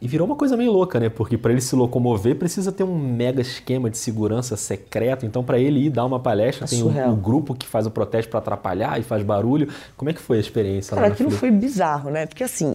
[0.00, 1.08] E virou uma coisa meio louca, né?
[1.08, 5.24] Porque para ele se locomover precisa ter um mega esquema de segurança secreto.
[5.24, 7.90] Então, para ele ir dar uma palestra, é tem um, um, grupo que faz o
[7.90, 9.68] protesto para atrapalhar e faz barulho.
[9.96, 12.26] Como é que foi a experiência Cara, aquilo foi bizarro, né?
[12.26, 12.74] Porque assim,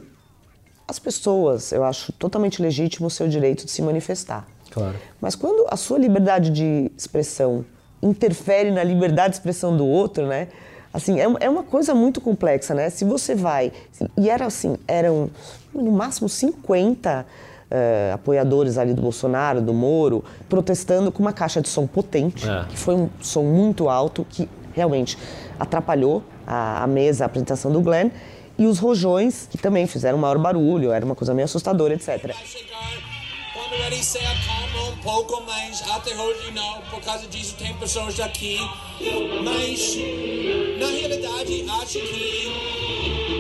[0.87, 4.47] as pessoas, eu acho totalmente legítimo o seu direito de se manifestar.
[4.71, 4.95] Claro.
[5.21, 7.63] Mas quando a sua liberdade de expressão
[8.01, 10.47] interfere na liberdade de expressão do outro, né?
[10.93, 12.89] Assim, é, é uma coisa muito complexa, né?
[12.89, 13.71] Se você vai.
[14.17, 15.29] E era assim, eram
[15.73, 17.25] no máximo 50 uh,
[17.69, 22.65] eh, apoiadores ali do Bolsonaro, do Moro, protestando com uma caixa de som potente, é.
[22.67, 25.17] que foi um som muito alto, que realmente
[25.59, 28.09] atrapalhou a, a mesa, a apresentação do Glenn.
[28.57, 32.35] E os rojões, que também fizeram maior barulho, era uma coisa meio assustadora, etc.
[33.71, 34.49] already certo
[34.89, 38.57] um pouco mais até hoje não, por causa disso tem pessoas aqui,
[39.43, 39.95] mas
[40.79, 42.51] na realidade acho que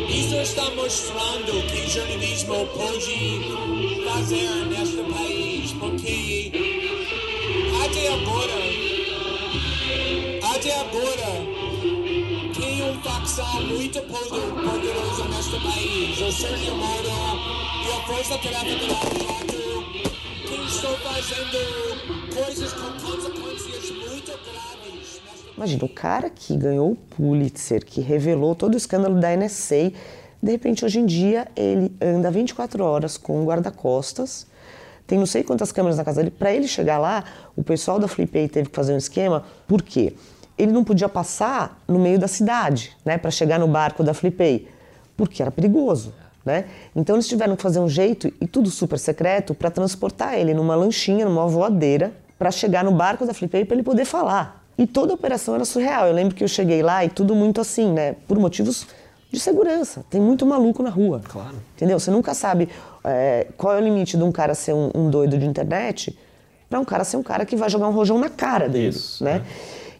[0.09, 3.41] isso está mostrando que jornalismo pode
[4.05, 6.51] fazer neste país, porque
[7.83, 8.53] até agora,
[10.55, 11.31] até agora
[12.53, 17.09] tem uma facção muito poderosa neste país, o Sérgio Moro
[17.83, 19.49] e a Força Tarefa do Lado
[20.69, 25.21] estão fazendo coisas com consequências muito graves.
[25.57, 29.91] Imagina, o cara que ganhou o Pulitzer, que revelou todo o escândalo da NSA,
[30.41, 34.45] de repente hoje em dia ele anda 24 horas com um guarda-costas,
[35.07, 36.35] tem não sei quantas câmeras na casa dele.
[36.37, 37.23] Para ele chegar lá,
[37.55, 39.43] o pessoal da Flipay teve que fazer um esquema.
[39.67, 40.15] Por quê?
[40.55, 44.67] Ele não podia passar no meio da cidade, né, para chegar no barco da Flipay,
[45.17, 46.13] porque era perigoso.
[46.49, 46.65] Né?
[46.95, 50.75] Então eles tiveram que fazer um jeito, e tudo super secreto, para transportar ele numa
[50.75, 54.65] lanchinha, numa voadeira, para chegar no barco da Flipay para ele poder falar.
[54.75, 56.07] E toda a operação era surreal.
[56.07, 58.15] Eu lembro que eu cheguei lá e tudo muito assim, né?
[58.27, 58.87] Por motivos
[59.31, 60.03] de segurança.
[60.09, 61.21] Tem muito maluco na rua.
[61.23, 61.57] Claro.
[61.75, 61.99] Entendeu?
[61.99, 62.67] Você nunca sabe
[63.03, 66.17] é, qual é o limite de um cara ser um, um doido de internet
[66.67, 69.23] para um cara ser um cara que vai jogar um rojão na cara dele, Isso,
[69.23, 69.43] né?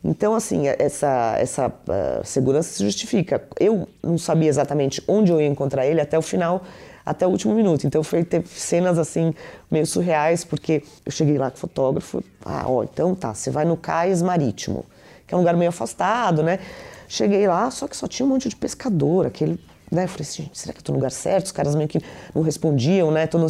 [0.04, 3.44] Então, assim, essa, essa uh, segurança se justifica.
[3.60, 6.64] Eu não sabia exatamente onde eu ia encontrar ele até o final,
[7.06, 7.86] até o último minuto.
[7.86, 9.34] Então, foi ter cenas, assim,
[9.70, 13.66] meio surreais, porque eu cheguei lá com o fotógrafo, ah, ó, então tá, você vai
[13.66, 14.86] no Cais Marítimo,
[15.28, 16.60] que é um lugar meio afastado, né?
[17.08, 19.60] Cheguei lá, só que só tinha um monte de pescador, aquele
[19.92, 20.04] né?
[20.04, 21.48] Eu falei assim, será que eu tô no lugar certo?
[21.48, 22.00] Os caras meio que
[22.34, 23.26] não respondiam, né?
[23.26, 23.48] Tô no...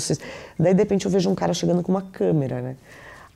[0.57, 2.75] Daí, de repente, eu vejo um cara chegando com uma câmera, né?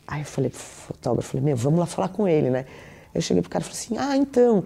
[0.07, 2.65] Aí eu falei pro fotógrafo, falei, meu, vamos lá falar com ele, né?
[3.13, 4.63] Eu cheguei pro cara e falei assim, ah, então,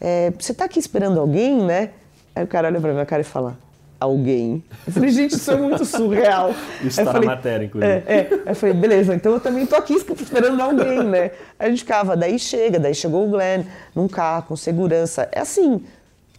[0.00, 1.90] é, você tá aqui esperando alguém, né?
[2.34, 3.58] Aí o cara olha pra minha cara e fala,
[4.00, 4.64] alguém.
[4.86, 6.54] Eu falei, gente, isso é muito surreal.
[6.82, 7.92] Isso tá falei, na matéria, inclusive.
[7.92, 8.28] É, é.
[8.32, 11.32] Aí eu falei, beleza, então eu também tô aqui esperando alguém, né?
[11.58, 15.28] Aí a gente ficava, daí chega, daí chegou o Glenn num carro, com segurança.
[15.30, 15.84] É assim,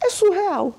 [0.04, 0.74] é surreal.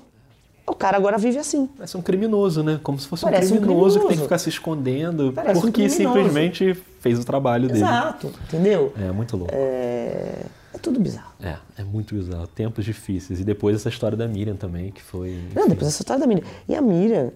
[0.65, 1.67] O cara agora vive assim.
[1.67, 2.79] Parece um criminoso, né?
[2.81, 4.23] Como se fosse um um criminoso, que tem que criminoso.
[4.23, 6.15] ficar se escondendo Parece um porque criminoso.
[6.17, 7.79] simplesmente fez o trabalho dele.
[7.79, 8.93] Exato, entendeu?
[8.97, 9.53] É muito louco.
[9.53, 10.43] É,
[10.73, 11.33] é tudo bizarro.
[11.41, 12.47] É, é muito bizarro.
[12.47, 13.39] Tempos difíceis.
[13.39, 15.39] E depois essa história da Miriam também, que foi.
[15.55, 16.45] Não, depois essa história da Miriam.
[16.67, 17.31] E a Miriam,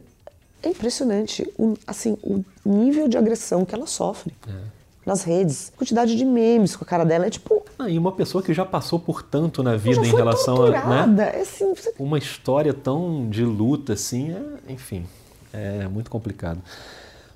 [0.64, 4.34] é impressionante, o, assim, o nível de agressão que ela sofre
[5.06, 5.72] nas redes.
[5.74, 7.64] A quantidade de memes com a cara dela é tipo.
[7.80, 10.70] Ah, e uma pessoa que já passou por tanto na vida em relação a.
[10.70, 10.82] Né?
[10.82, 11.24] torturada.
[11.24, 15.06] É assim, você Uma história tão de luta assim, é- enfim,
[15.54, 16.62] é muito complicado.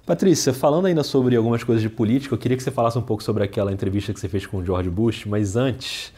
[0.05, 3.23] Patrícia, falando ainda sobre algumas coisas de política, eu queria que você falasse um pouco
[3.23, 6.11] sobre aquela entrevista que você fez com o George Bush, mas antes,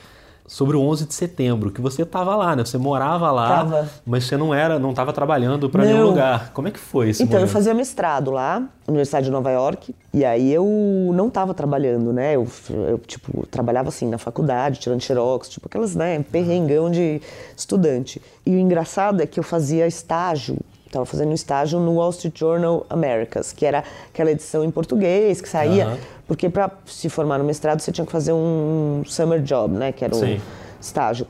[0.48, 2.63] sobre o 11 de setembro, que você estava lá, né?
[2.65, 3.89] Você morava lá, Tava.
[4.06, 6.52] mas você não era, não estava trabalhando para nenhum lugar.
[6.54, 7.54] Como é que foi esse Então, eu momento?
[7.54, 10.65] fazia mestrado lá, na Universidade de Nova York, e aí eu
[11.13, 12.36] não estava trabalhando, né?
[12.38, 17.22] Eu, eu, tipo, trabalhava assim na faculdade, tirando xerox, tipo aquelas, né, perrengão de
[17.56, 18.22] estudante.
[18.46, 20.58] E o engraçado é que eu fazia estágio,
[20.93, 25.41] estava fazendo um estágio no Wall Street Journal Americas, que era aquela edição em português
[25.41, 25.97] que saía, Aham.
[26.27, 29.91] porque para se formar no mestrado você tinha que fazer um summer job, né?
[29.91, 30.39] Que era um Sim.
[30.79, 31.25] estágio.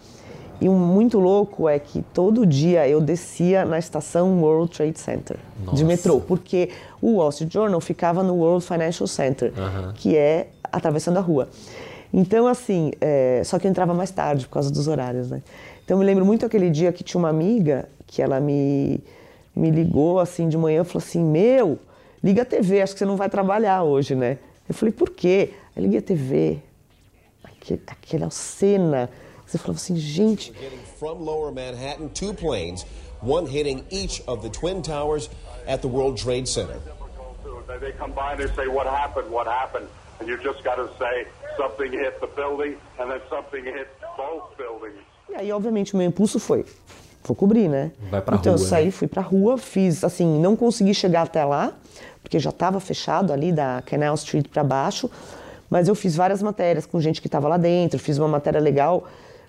[0.62, 5.38] E o muito louco é que todo dia eu descia na estação World Trade Center
[5.60, 5.84] de Nossa.
[5.86, 6.70] metrô, porque
[7.02, 9.94] o Wall Street Journal ficava no World Financial Center, Aham.
[9.96, 11.50] que é atravessando a rua.
[12.14, 15.42] Então, assim, é, só que eu entrava mais tarde por causa dos horários, né?
[15.84, 19.04] Então, eu me lembro muito aquele dia que tinha uma amiga que ela me,
[19.56, 21.80] me ligou assim de manhã e falou assim: Meu,
[22.24, 24.38] liga a TV, acho que você não vai trabalhar hoje, né?
[24.68, 25.54] Eu falei: Por quê?
[25.76, 26.60] Eu liguei a TV,
[27.44, 29.10] aquele, aquela cena.
[29.46, 32.86] Você falava assim: Gente, Getting from lower Manhattan, two planes,
[33.22, 35.30] one hitting each of the Twin Towers
[35.68, 36.80] at the World Trade Center.
[37.80, 39.88] They come by and they say, what happened, what happened?
[40.20, 41.26] And you just got to say,
[41.58, 45.00] something hit the building, and then something hit both buildings.
[45.30, 46.66] E aí, obviamente, o meu impulso foi,
[47.24, 47.92] vou cobrir, né?
[48.10, 48.92] Vai pra então eu rua, saí, né?
[48.92, 51.74] fui pra rua, fiz, assim, não consegui chegar até lá,
[52.22, 55.10] porque já estava fechado ali da Canal Street para baixo,
[55.70, 59.06] mas eu fiz várias matérias com gente que estava lá dentro, fiz uma matéria legal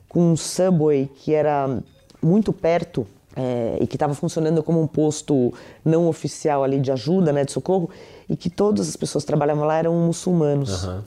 [0.08, 1.78] com um subway que era
[2.22, 3.06] muito perto
[3.36, 5.52] é, e que estava funcionando como um posto
[5.84, 7.90] não oficial ali de ajuda, né, de socorro,
[8.28, 10.84] e que todas as pessoas que trabalhavam lá eram muçulmanos.
[10.84, 11.04] Aham.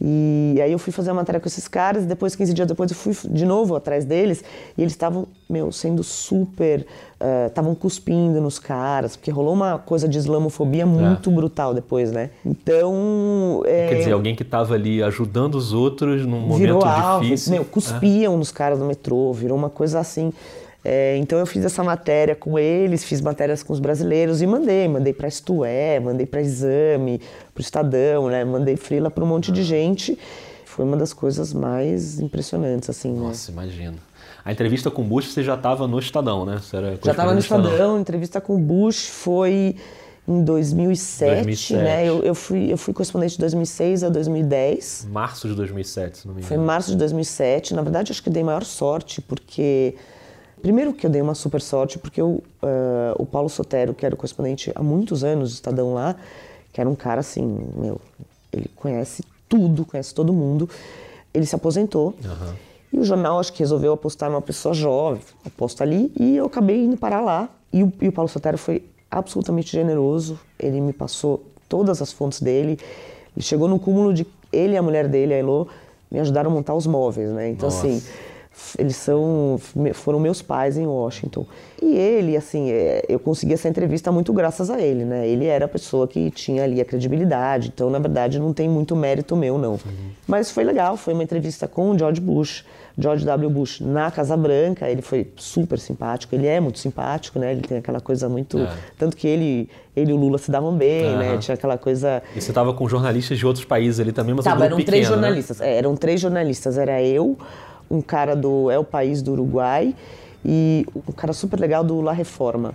[0.00, 2.90] E aí eu fui fazer a matéria com esses caras, e depois, 15 dias depois,
[2.90, 4.42] eu fui de novo atrás deles,
[4.76, 6.86] e eles estavam, meu, sendo super.
[7.46, 12.30] Estavam cuspindo nos caras, porque rolou uma coisa de islamofobia muito brutal depois, né?
[12.44, 13.62] Então.
[13.64, 17.52] é, Quer dizer, alguém que estava ali ajudando os outros num momento virou alvo, difícil.
[17.52, 20.32] meu, cuspiam nos caras no metrô, virou uma coisa assim.
[20.84, 24.88] É, então eu fiz essa matéria com eles, fiz matérias com os brasileiros e mandei,
[24.88, 27.20] mandei para Istué, mandei para Exame,
[27.54, 28.44] para o Estadão, né?
[28.44, 30.18] Mandei frila para um monte de gente.
[30.64, 33.14] Foi uma das coisas mais impressionantes, assim.
[33.14, 33.62] Nossa, né?
[33.62, 33.98] imagino.
[34.44, 36.60] A entrevista com o Bush você já estava no Estadão, né?
[36.72, 37.70] já estava no Estadão.
[37.70, 37.96] Estadão.
[37.96, 39.76] A entrevista com o Bush foi
[40.26, 41.74] em 2007, 2007.
[41.74, 42.08] né?
[42.08, 45.08] Eu, eu, fui, eu fui correspondente de 2006 a 2010.
[45.10, 46.48] Março de 2007, se não me engano.
[46.48, 47.74] Foi março de 2007.
[47.74, 49.94] Na verdade, acho que dei maior sorte, porque
[50.62, 54.14] Primeiro que eu dei uma super sorte, porque eu, uh, o Paulo Sotero, que era
[54.14, 56.14] o correspondente há muitos anos do Estadão lá,
[56.72, 57.44] que era um cara assim,
[57.76, 58.00] meu,
[58.52, 60.68] ele conhece tudo, conhece todo mundo,
[61.34, 62.14] ele se aposentou.
[62.24, 62.54] Uhum.
[62.92, 66.84] E o jornal acho que resolveu apostar numa pessoa jovem, aposta ali, e eu acabei
[66.84, 67.48] indo parar lá.
[67.72, 72.40] E o, e o Paulo Sotero foi absolutamente generoso, ele me passou todas as fontes
[72.40, 72.78] dele,
[73.36, 75.66] ele chegou no cúmulo de ele e a mulher dele, a Elo,
[76.10, 77.48] me ajudaram a montar os móveis, né?
[77.48, 77.86] Então, Nossa.
[77.86, 78.02] assim,
[78.78, 79.58] eles são
[79.94, 81.46] foram meus pais em Washington
[81.80, 85.64] e ele assim é, eu consegui essa entrevista muito graças a ele né ele era
[85.64, 89.56] a pessoa que tinha ali a credibilidade então na verdade não tem muito mérito meu
[89.56, 90.10] não uhum.
[90.26, 92.64] mas foi legal foi uma entrevista com o George Bush
[92.96, 97.52] George W Bush na Casa Branca ele foi super simpático ele é muito simpático né
[97.52, 98.70] ele tem aquela coisa muito é.
[98.98, 101.18] tanto que ele ele e o Lula se davam bem uhum.
[101.18, 104.44] né tinha aquela coisa e você estava com jornalistas de outros países ali também mas
[104.44, 105.14] tava, um eram pequeno, três né?
[105.14, 105.70] jornalistas né?
[105.70, 107.38] é, eram três jornalistas era eu
[107.92, 109.94] um cara do É o País do Uruguai
[110.44, 112.74] e um cara super legal do La Reforma,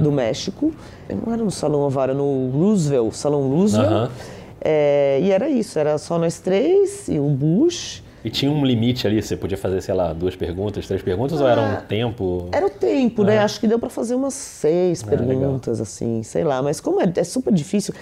[0.00, 0.72] do México.
[1.26, 4.10] Não era no Salão era no Roosevelt, Salão Roosevelt.
[4.64, 8.02] É, e era isso, era só nós três e o Bush.
[8.24, 11.44] E tinha um limite ali, você podia fazer, sei lá, duas perguntas, três perguntas, ah,
[11.44, 12.48] ou era um ah, tempo?
[12.52, 13.38] Era o tempo, né?
[13.38, 15.82] Acho que deu para fazer umas seis ah, perguntas, legal.
[15.82, 16.62] assim, sei lá.
[16.62, 17.92] Mas como é, é, super difícil.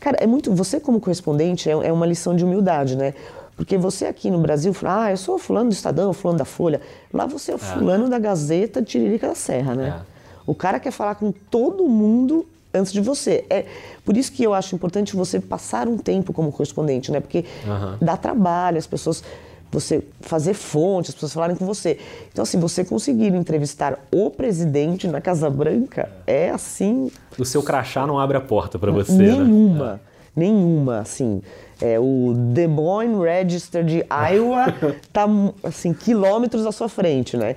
[0.00, 0.52] Cara, é muito.
[0.52, 3.14] Você, como correspondente, é, é uma lição de humildade, né?
[3.58, 6.80] Porque você aqui no Brasil fala, ah, eu sou fulano do Estadão, fulano da Folha.
[7.12, 7.58] Lá você é o é.
[7.58, 10.00] fulano da Gazeta de Tiririca da Serra, né?
[10.00, 10.18] É.
[10.46, 13.44] O cara quer falar com todo mundo antes de você.
[13.50, 13.66] É
[14.04, 17.18] por isso que eu acho importante você passar um tempo como correspondente, né?
[17.18, 17.96] Porque uhum.
[18.00, 19.24] dá trabalho, as pessoas
[19.72, 21.98] você fazer fonte, as pessoas falarem com você.
[22.32, 27.10] Então, assim, você conseguir entrevistar o presidente na Casa Branca é assim.
[27.36, 30.00] O seu crachá não abre a porta para você, nenhuma, né?
[30.38, 31.42] Nenhuma, assim.
[31.80, 34.66] É, o Des Moines Register de Iowa
[35.02, 35.26] está
[35.62, 37.56] assim, quilômetros à sua frente, né?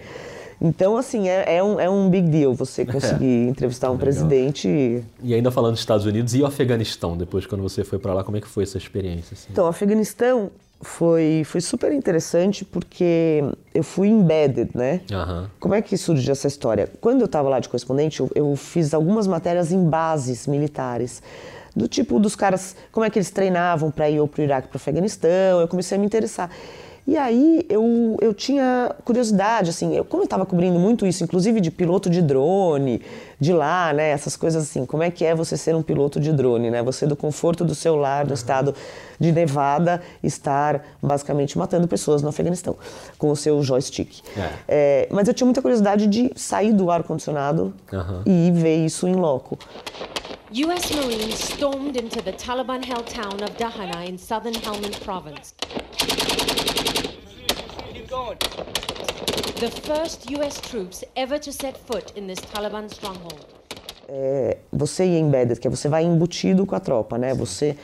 [0.62, 4.04] Então, assim, é, é, um, é um big deal você conseguir entrevistar um Legal.
[4.04, 5.04] presidente.
[5.24, 8.24] E ainda falando dos Estados Unidos, e o Afeganistão, depois quando você foi para lá,
[8.24, 9.34] como é que foi essa experiência?
[9.34, 9.48] Assim?
[9.52, 15.02] Então, o Afeganistão foi, foi super interessante porque eu fui embedded, né?
[15.12, 15.48] Uhum.
[15.60, 16.88] Como é que surgiu essa história?
[17.00, 21.24] Quando eu estava lá de correspondente, eu, eu fiz algumas matérias em bases militares
[21.75, 24.67] do tipo dos caras, como é que eles treinavam para ir ou para o Iraque,
[24.67, 25.62] para o Afeganistão.
[25.62, 26.49] Eu comecei a me interessar.
[27.08, 31.60] E aí eu, eu tinha curiosidade, assim, eu, como eu estava cobrindo muito isso, inclusive
[31.60, 33.02] de piloto de drone,
[33.40, 36.32] de lá, né, essas coisas assim, como é que é você ser um piloto de
[36.32, 38.76] drone, né, você do conforto do seu lar, no estado
[39.20, 42.76] de Nevada, estar basicamente matando pessoas no Afeganistão,
[43.18, 44.22] com o seu joystick.
[44.38, 44.50] É.
[44.68, 48.22] É, mas eu tinha muita curiosidade de sair do ar-condicionado uhum.
[48.26, 49.58] e ver isso em loco.
[50.52, 55.54] US Marines stormed into the Taliban-held town of Dahana in southern Helmand province.
[58.12, 63.39] The first US troops ever to set foot in this Taliban stronghold.
[64.06, 67.34] É, você ir embedded, que é você vai embutido com a tropa, né?
[67.34, 67.78] Você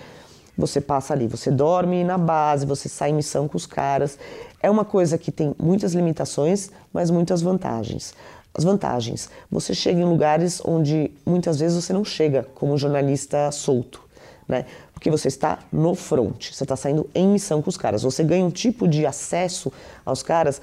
[0.58, 4.20] você passa ali, você dorme na base, você sai em missão com os caras.
[4.62, 8.14] É uma coisa que tem muitas limitações, mas muitas vantagens.
[8.54, 14.02] As vantagens: você chega em lugares onde muitas vezes você não chega como jornalista solto,
[14.46, 14.66] né?
[14.98, 18.02] Porque você está no front, você está saindo em missão com os caras.
[18.02, 19.72] Você ganha um tipo de acesso
[20.04, 20.60] aos caras.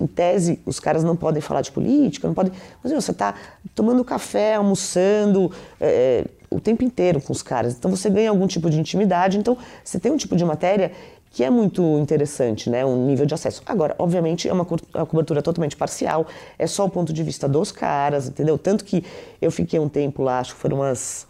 [0.00, 2.52] Em tese, os caras não podem falar de política, não podem.
[2.80, 3.34] Mas você está
[3.74, 5.50] tomando café, almoçando.
[5.80, 7.74] É, o tempo inteiro com os caras.
[7.74, 9.36] Então você ganha algum tipo de intimidade.
[9.36, 10.92] Então você tem um tipo de matéria
[11.32, 12.86] que é muito interessante, né?
[12.86, 13.62] Um nível de acesso.
[13.66, 16.24] Agora, obviamente, é uma, uma cobertura totalmente parcial,
[16.56, 18.56] é só o ponto de vista dos caras, entendeu?
[18.56, 19.02] Tanto que
[19.40, 21.26] eu fiquei um tempo lá, acho que foram umas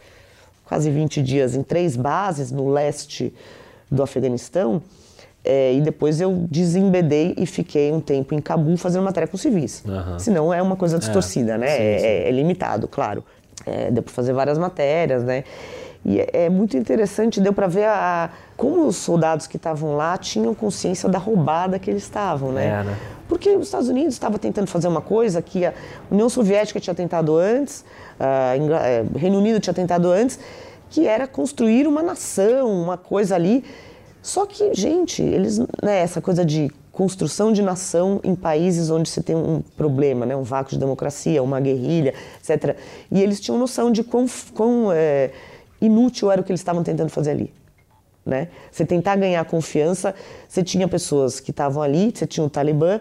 [0.72, 3.34] quase 20 dias em três bases no leste
[3.90, 4.80] do Afeganistão.
[5.44, 9.84] É, e depois eu desembedei e fiquei um tempo em Cabul fazendo matéria com civis.
[9.86, 10.18] Uhum.
[10.18, 11.66] Senão é uma coisa distorcida, é, né?
[11.66, 12.06] Sim, sim.
[12.06, 13.22] É, é, limitado, claro.
[13.66, 15.44] É, deu para fazer várias matérias, né?
[16.06, 20.16] E é, é muito interessante, deu para ver a, como os soldados que estavam lá
[20.16, 22.66] tinham consciência da roubada que eles estavam, né?
[22.66, 22.98] É, né?
[23.28, 25.72] Porque os Estados Unidos estava tentando fazer uma coisa que a
[26.10, 27.84] União Soviética tinha tentado antes,
[29.14, 30.38] o Reino Unido tinha tentado antes,
[30.90, 33.64] que era construir uma nação, uma coisa ali.
[34.20, 39.22] Só que, gente, eles, né, essa coisa de construção de nação em países onde você
[39.22, 40.36] tem um problema, né?
[40.36, 42.76] um vácuo de democracia, uma guerrilha, etc.
[43.10, 45.30] E eles tinham noção de quão, quão é,
[45.80, 47.52] inútil era o que eles estavam tentando fazer ali.
[48.24, 48.48] Né?
[48.70, 50.14] Você tentar ganhar confiança,
[50.46, 53.00] você tinha pessoas que estavam ali, você tinha o Talibã,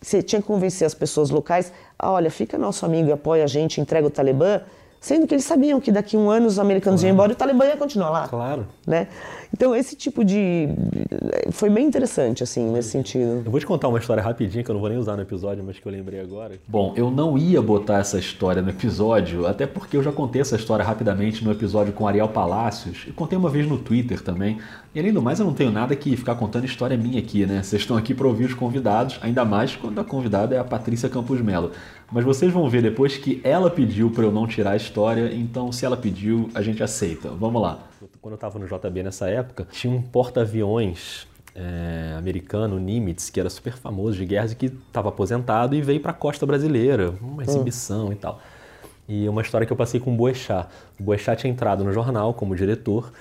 [0.00, 3.46] você tinha que convencer as pessoas locais, ah, olha, fica nosso amigo e apoia a
[3.46, 4.62] gente, entrega o Talibã,
[5.00, 7.08] sendo que eles sabiam que daqui a um ano os americanos claro.
[7.08, 8.28] iam embora e o Talibã ia continuar lá.
[8.28, 8.66] Claro.
[8.86, 9.08] Né?
[9.52, 10.68] Então, esse tipo de.
[11.50, 13.42] Foi bem interessante, assim, nesse sentido.
[13.44, 15.62] Eu vou te contar uma história rapidinha, que eu não vou nem usar no episódio,
[15.64, 16.54] mas que eu lembrei agora.
[16.68, 20.56] Bom, eu não ia botar essa história no episódio, até porque eu já contei essa
[20.56, 24.58] história rapidamente no episódio com Ariel Palácios, e contei uma vez no Twitter também.
[24.94, 27.62] E além do mais, eu não tenho nada que ficar contando história minha aqui, né?
[27.62, 31.08] Vocês estão aqui para ouvir os convidados, ainda mais quando a convidada é a Patrícia
[31.08, 31.72] Campos Melo.
[32.10, 35.70] Mas vocês vão ver depois que ela pediu para eu não tirar a história, então
[35.70, 37.28] se ela pediu, a gente aceita.
[37.30, 37.89] Vamos lá.
[38.20, 43.50] Quando eu estava no JB nessa época, tinha um porta-aviões é, americano, Nimitz, que era
[43.50, 47.42] super famoso de guerras e que estava aposentado e veio para a costa brasileira, uma
[47.42, 48.12] exibição hum.
[48.12, 48.40] e tal.
[49.08, 50.68] E uma história que eu passei com o Boechat.
[50.98, 53.12] O Boechat tinha entrado no jornal como diretor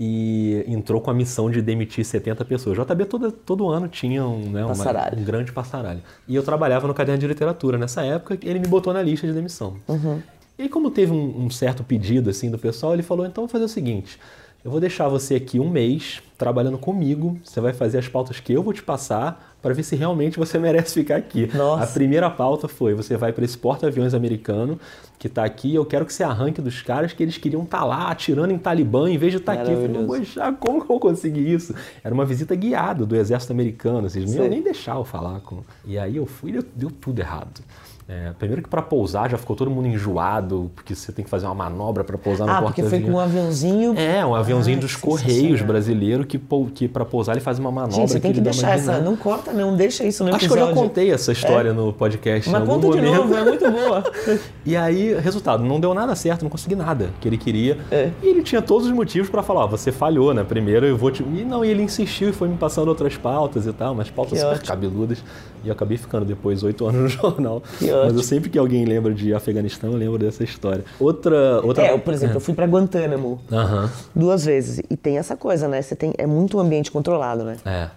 [0.00, 2.78] e entrou com a missão de demitir 70 pessoas.
[2.78, 4.74] O JB todo, todo ano tinha um, né, uma,
[5.20, 6.02] um grande passaralho.
[6.26, 9.32] E eu trabalhava no caderno de literatura nessa época, ele me botou na lista de
[9.32, 9.76] demissão.
[9.86, 10.20] Uhum.
[10.58, 13.64] E como teve um, um, certo pedido assim do pessoal, ele falou: então vou fazer
[13.64, 14.18] o seguinte.
[14.64, 17.38] Eu vou deixar você aqui um mês trabalhando comigo.
[17.44, 20.56] Você vai fazer as pautas que eu vou te passar para ver se realmente você
[20.60, 21.50] merece ficar aqui.
[21.54, 21.84] Nossa.
[21.84, 24.80] A primeira pauta foi: você vai para esse porta-aviões americano
[25.18, 25.74] que está aqui.
[25.74, 28.58] Eu quero que você arranque dos caras que eles queriam estar tá lá atirando em
[28.58, 29.72] Talibã em vez de estar tá aqui.
[29.72, 31.74] Eu falei, Poxa, como que eu consegui isso?
[32.02, 34.08] Era uma visita guiada do exército americano.
[34.08, 35.58] Vocês não iam nem deixar eu falar com.
[35.84, 37.60] E aí eu fui e deu tudo errado.
[38.06, 41.46] É, primeiro que para pousar já ficou todo mundo enjoado, porque você tem que fazer
[41.46, 42.90] uma manobra para pousar no ah, porta-aviões.
[42.90, 43.94] porque foi com um aviãozinho.
[43.98, 46.38] É, um aviãozinho ah, dos Correios brasileiro que,
[46.74, 49.16] que para pousar ele faz uma manobra Gente, você tem que, que deixar essa, não
[49.16, 50.64] corta não, deixa isso no Acho episódio.
[50.64, 51.72] que eu já contei essa história é.
[51.72, 53.04] no podcast Mas conta momento.
[53.04, 54.04] de novo, é muito boa.
[54.66, 57.78] e aí, resultado, não deu nada certo, não consegui nada que ele queria.
[57.90, 58.10] É.
[58.22, 60.44] E ele tinha todos os motivos para falar, ó, você falhou, né?
[60.44, 61.22] Primeiro eu vou te...
[61.22, 64.34] E não, e ele insistiu e foi me passando outras pautas e tal, mas pautas
[64.34, 64.66] que super ótimo.
[64.66, 65.24] cabeludas.
[65.64, 67.62] E acabei ficando depois oito anos no jornal.
[67.78, 68.18] Que mas ótimo.
[68.18, 70.84] eu sempre que alguém lembra de Afeganistão, eu lembro dessa história.
[70.98, 71.60] Outra.
[71.62, 71.84] outra...
[71.84, 72.36] É, eu, por exemplo, é.
[72.36, 73.88] eu fui para Guantánamo uhum.
[74.14, 74.82] duas vezes.
[74.90, 75.80] E tem essa coisa, né?
[75.80, 77.56] Você tem, é muito ambiente controlado, né?
[77.64, 77.88] É.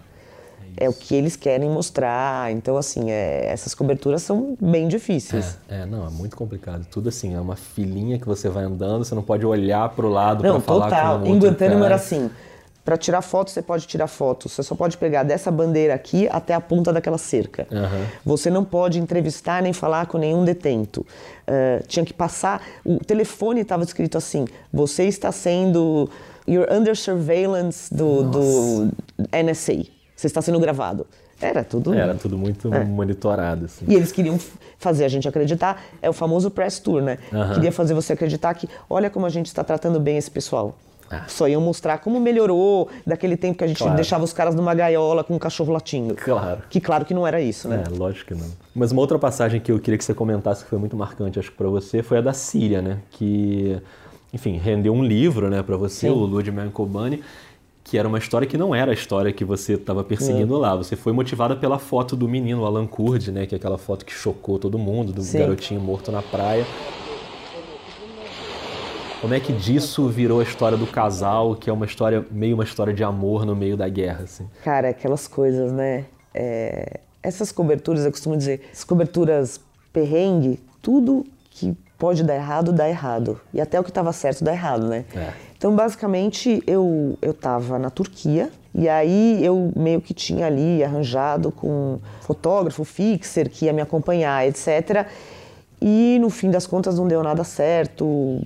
[0.80, 2.52] É o que eles querem mostrar.
[2.52, 5.58] Então, assim, é, essas coberturas são bem difíceis.
[5.68, 6.86] É, é, não, é muito complicado.
[6.88, 10.08] Tudo assim, é uma filinha que você vai andando, você não pode olhar para o
[10.08, 11.20] lado para falar total.
[11.20, 12.30] com o Em Guantánamo era assim.
[12.88, 14.48] Para tirar foto, você pode tirar foto.
[14.48, 17.66] Você só pode pegar dessa bandeira aqui até a ponta daquela cerca.
[17.70, 18.06] Uhum.
[18.24, 21.02] Você não pode entrevistar nem falar com nenhum detento.
[21.02, 22.62] Uh, tinha que passar.
[22.82, 26.08] O telefone estava escrito assim: você está sendo.
[26.48, 28.90] You're under surveillance do, do
[29.34, 29.84] NSA.
[30.16, 31.06] Você está sendo gravado.
[31.42, 31.92] Era tudo.
[31.92, 32.86] Era tudo muito é.
[32.86, 33.66] monitorado.
[33.66, 33.84] Assim.
[33.86, 34.40] E eles queriam
[34.78, 35.84] fazer a gente acreditar.
[36.00, 37.18] É o famoso press tour, né?
[37.30, 37.52] Uhum.
[37.52, 40.74] Queria fazer você acreditar que, olha como a gente está tratando bem esse pessoal.
[41.10, 41.24] Ah.
[41.26, 43.94] Só iam mostrar como melhorou daquele tempo que a gente Claro.
[43.96, 46.14] deixava os caras numa gaiola com um cachorro latindo.
[46.14, 46.62] Claro.
[46.68, 47.84] Que claro que não era isso, né?
[47.86, 48.46] É, lógico que não.
[48.74, 51.50] Mas uma outra passagem que eu queria que você comentasse, que foi muito marcante, acho
[51.50, 52.98] que pra você, foi a da Síria, né?
[53.10, 53.80] Que,
[54.32, 56.10] enfim, rendeu um livro, né, pra você, Sim.
[56.12, 57.22] o Ludmilla Kobani,
[57.82, 60.58] que era uma história que não era a história que você estava perseguindo É.
[60.58, 60.76] lá.
[60.76, 63.46] Você foi motivada pela foto do menino, Alan Kurd, né?
[63.46, 65.38] Que é aquela foto que chocou todo mundo, do Sim.
[65.38, 66.66] garotinho morto na praia.
[69.20, 72.62] Como é que disso virou a história do casal, que é uma história, meio uma
[72.62, 74.48] história de amor no meio da guerra, assim?
[74.62, 76.04] Cara, aquelas coisas, né?
[76.32, 79.60] É, Essas coberturas, eu costumo dizer, as coberturas
[79.92, 83.40] perrengue, tudo que pode dar errado, dá errado.
[83.52, 85.04] E até o que estava certo dá errado, né?
[85.12, 85.32] É.
[85.56, 91.50] Então, basicamente, eu eu estava na Turquia e aí eu meio que tinha ali arranjado
[91.50, 95.08] com um fotógrafo, fixer, que ia me acompanhar, etc.
[95.82, 98.40] E no fim das contas não deu nada certo,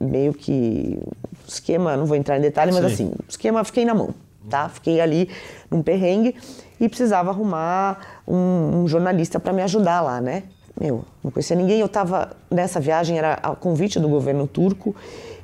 [0.00, 0.98] meio que
[1.46, 2.92] esquema, não vou entrar em detalhe, mas Sim.
[2.92, 4.14] assim, esquema fiquei na mão,
[4.48, 4.68] tá?
[4.68, 5.28] Fiquei ali
[5.70, 6.34] num perrengue
[6.80, 10.44] e precisava arrumar um, um jornalista para me ajudar lá, né?
[10.78, 14.94] Meu, não conhecia ninguém, eu tava nessa viagem, era a convite do governo turco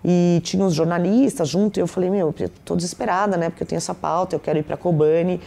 [0.04, 3.48] e tinha os jornalistas junto e eu falei, meu, eu tô desesperada, né?
[3.48, 5.40] Porque eu tenho essa pauta, eu quero ir para Kobani,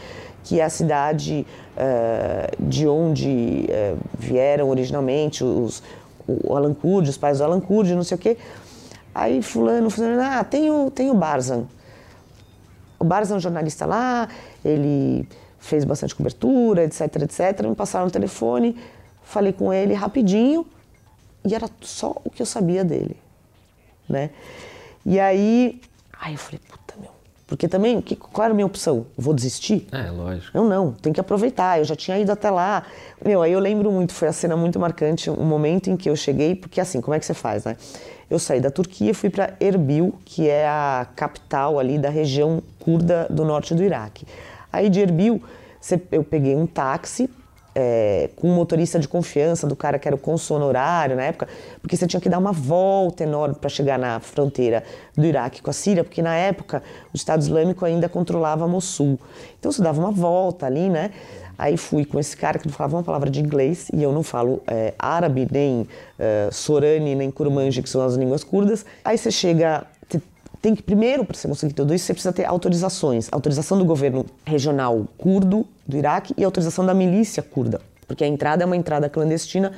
[0.43, 1.45] que é a cidade
[1.77, 5.83] eh, de onde eh, vieram originalmente os,
[6.27, 8.37] o Alan Kurd, os pais do Alan Kurd, não sei o quê.
[9.15, 11.63] Aí fulano, fulano, ah, tem o, tem o Barzan.
[12.99, 14.27] O Barzan é um jornalista lá,
[14.63, 15.25] ele
[15.57, 17.65] fez bastante cobertura, etc, etc.
[17.65, 18.77] Me passaram o telefone,
[19.23, 20.67] falei com ele rapidinho
[21.45, 23.15] e era só o que eu sabia dele,
[24.09, 24.31] né?
[25.05, 25.81] E aí,
[26.19, 26.84] aí eu falei, puta,
[27.47, 29.05] Porque também, que, qual era a minha opção?
[29.15, 29.87] Vou desistir?
[29.91, 30.57] É, lógico.
[30.57, 31.77] Não, não, tem que aproveitar.
[31.77, 32.83] Eu já tinha ido até lá.
[33.23, 36.15] Meu, aí eu lembro muito, foi a cena muito marcante, um momento em que eu
[36.15, 37.77] cheguei, porque assim, como é que você faz, né?
[38.27, 42.63] Eu saí da Turquia e fui para Erbil, que é a capital ali da região
[42.79, 44.25] curda do norte do Iraque.
[44.73, 45.41] Aí de Erbil,
[46.11, 47.29] eu peguei um táxi
[47.75, 51.47] é, com um motorista de confiança do cara que era o cônsul honorário na época,
[51.81, 54.83] porque você tinha que dar uma volta enorme para chegar na fronteira
[55.15, 56.81] do Iraque com a Síria, porque na época
[57.13, 59.19] o Estado Islâmico ainda controlava Mossul.
[59.59, 61.11] Então você dava uma volta ali, né?
[61.57, 64.23] Aí fui com esse cara que não falava uma palavra de inglês e eu não
[64.23, 65.87] falo é, árabe, nem
[66.19, 68.85] é, sorani, nem kurmanji, que são as línguas curdas.
[69.03, 69.85] Aí você chega
[70.65, 73.29] tem que primeiro, para você conseguir tudo isso, você precisa ter autorizações.
[73.31, 77.79] Autorização do governo regional curdo do Iraque e autorização da milícia curda.
[78.07, 79.73] Porque a entrada é uma entrada clandestina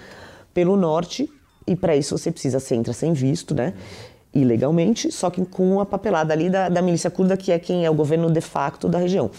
[0.54, 1.30] pelo norte
[1.68, 3.74] e para isso você precisa, você entra sem visto, né?
[4.34, 7.90] Ilegalmente, só que com a papelada ali da, da milícia curda, que é quem é
[7.90, 9.30] o governo de facto da região.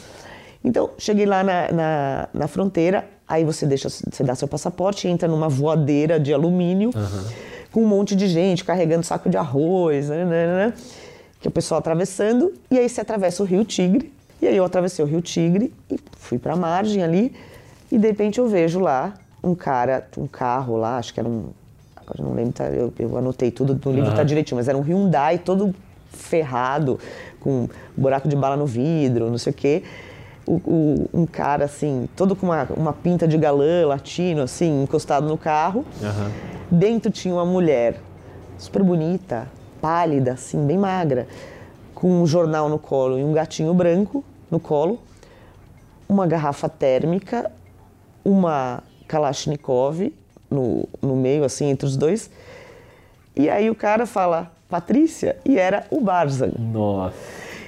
[0.62, 5.26] Então, cheguei lá na, na, na fronteira, aí você deixa, você dá seu passaporte, entra
[5.26, 7.24] numa voadeira de alumínio uhum.
[7.72, 10.74] com um monte de gente carregando saco de arroz, né, né, né, né
[11.41, 14.12] que é o pessoal atravessando, e aí você atravessa o Rio Tigre.
[14.41, 17.34] E aí eu atravessei o Rio Tigre e fui para a margem ali,
[17.91, 21.47] e de repente eu vejo lá um cara, um carro lá, acho que era um.
[21.97, 24.16] Agora não lembro, tá, eu, eu, anotei tudo no livro, uhum.
[24.16, 25.74] tá direitinho, mas era um Hyundai todo
[26.11, 26.99] ferrado,
[27.41, 29.82] com buraco de bala no vidro, não sei o quê.
[30.47, 35.28] O, o, um cara assim, todo com uma, uma pinta de galã latino, assim, encostado
[35.28, 35.84] no carro.
[36.01, 36.78] Uhum.
[36.78, 38.01] Dentro tinha uma mulher
[38.57, 39.47] super bonita,
[39.81, 41.26] pálida, assim, bem magra,
[41.95, 44.99] com um jornal no colo e um gatinho branco no colo,
[46.09, 47.51] uma garrafa térmica,
[48.24, 50.12] uma Kalashnikov
[50.51, 52.31] no, no meio, assim, entre os dois.
[53.35, 56.53] E aí o cara fala, Patrícia, e era o Barzan.
[56.59, 57.16] Nossa.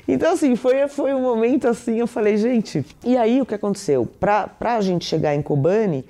[0.06, 4.06] Então, assim, foi, foi um momento assim, eu falei, gente, e aí o que aconteceu?
[4.18, 6.04] Pra, pra gente chegar em Kobani,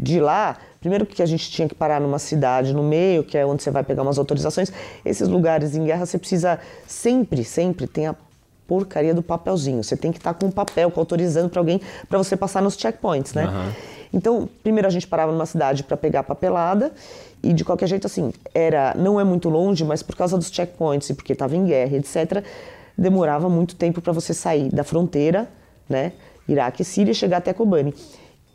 [0.00, 3.44] de lá, Primeiro que a gente tinha que parar numa cidade no meio, que é
[3.44, 4.72] onde você vai pegar umas autorizações.
[5.04, 8.14] Esses lugares em guerra você precisa sempre, sempre tem a
[8.68, 9.82] porcaria do papelzinho.
[9.82, 13.34] Você tem que estar com um papel autorizando para alguém para você passar nos checkpoints,
[13.34, 13.46] né?
[13.46, 13.72] Uhum.
[14.14, 16.92] Então, primeiro a gente parava numa cidade para pegar papelada
[17.42, 21.10] e de qualquer jeito assim, era não é muito longe, mas por causa dos checkpoints
[21.10, 22.44] e porque estava em guerra, etc,
[22.96, 25.48] demorava muito tempo para você sair da fronteira,
[25.88, 26.12] né?
[26.48, 27.92] Iraque e Síria chegar até Kobani.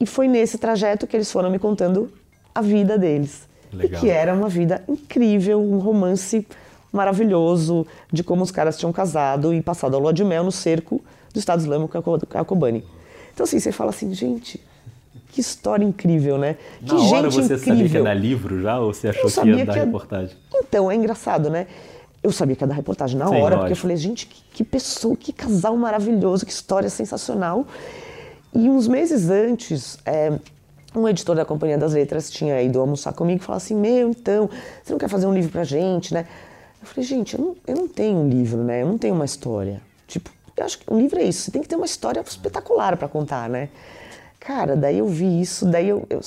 [0.01, 2.11] E foi nesse trajeto que eles foram me contando
[2.55, 3.47] a vida deles.
[3.71, 3.99] Legal.
[3.99, 6.45] E que era uma vida incrível, um romance
[6.91, 10.99] maravilhoso de como os caras tinham casado e passado a lua de mel no cerco
[11.31, 11.95] do Estado Islâmico
[12.33, 12.83] Al-Kobani.
[13.31, 14.59] Então, assim, você fala assim, gente,
[15.31, 16.57] que história incrível, né?
[16.81, 17.59] Na que hora gente você incrível.
[17.59, 20.35] sabia que era livro já ou você achou que ia dar que reportagem?
[20.55, 21.67] Então, é engraçado, né?
[22.23, 23.59] Eu sabia que ia dar reportagem na Sim, hora, lógico.
[23.59, 27.67] porque eu falei, gente, que, que pessoa, que casal maravilhoso, que história sensacional.
[28.53, 30.31] E uns meses antes, é,
[30.95, 34.49] um editor da Companhia das Letras tinha ido almoçar comigo e falou assim: Meu, então,
[34.83, 36.27] você não quer fazer um livro pra gente, né?
[36.81, 38.81] Eu falei: Gente, eu não, eu não tenho um livro, né?
[38.81, 39.81] Eu não tenho uma história.
[40.05, 42.97] Tipo, eu acho que um livro é isso, você tem que ter uma história espetacular
[42.97, 43.69] para contar, né?
[44.37, 46.19] Cara, daí eu vi isso, daí eu, eu,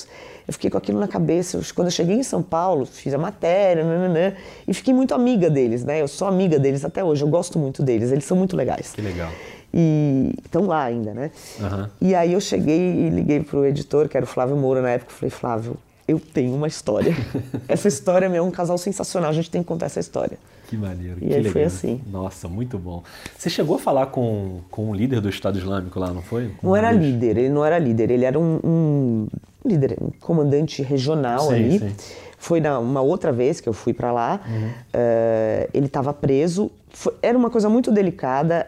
[0.47, 1.57] eu fiquei com aquilo na cabeça.
[1.57, 4.33] Eu, quando eu cheguei em São Paulo, fiz a matéria, nananã,
[4.65, 6.01] e fiquei muito amiga deles, né?
[6.01, 8.93] Eu sou amiga deles até hoje, eu gosto muito deles, eles são muito legais.
[8.93, 9.29] Que legal
[9.75, 11.31] e estão lá ainda, né?
[11.59, 11.87] Uhum.
[11.99, 15.11] E aí eu cheguei e liguei pro editor, que era o Flávio Moura na época,
[15.11, 15.75] falei, Flávio,
[16.07, 17.13] eu tenho uma história.
[17.67, 20.37] essa história é um casal sensacional, a gente tem que contar essa história.
[20.69, 21.51] Que maneiro, e que aí legal.
[21.51, 22.01] foi assim.
[22.09, 23.03] Nossa, muito bom.
[23.37, 26.47] Você chegou a falar com, com o líder do Estado Islâmico lá, não foi?
[26.57, 27.03] Com não era Deus?
[27.03, 29.27] líder, ele não era líder, ele era um, um
[29.65, 31.79] líder, um comandante regional sim, ali.
[31.79, 31.95] Sim.
[32.37, 34.67] Foi na, uma outra vez que eu fui para lá, uhum.
[34.67, 36.71] uh, ele estava preso.
[36.91, 38.67] Foi, era uma coisa muito delicada,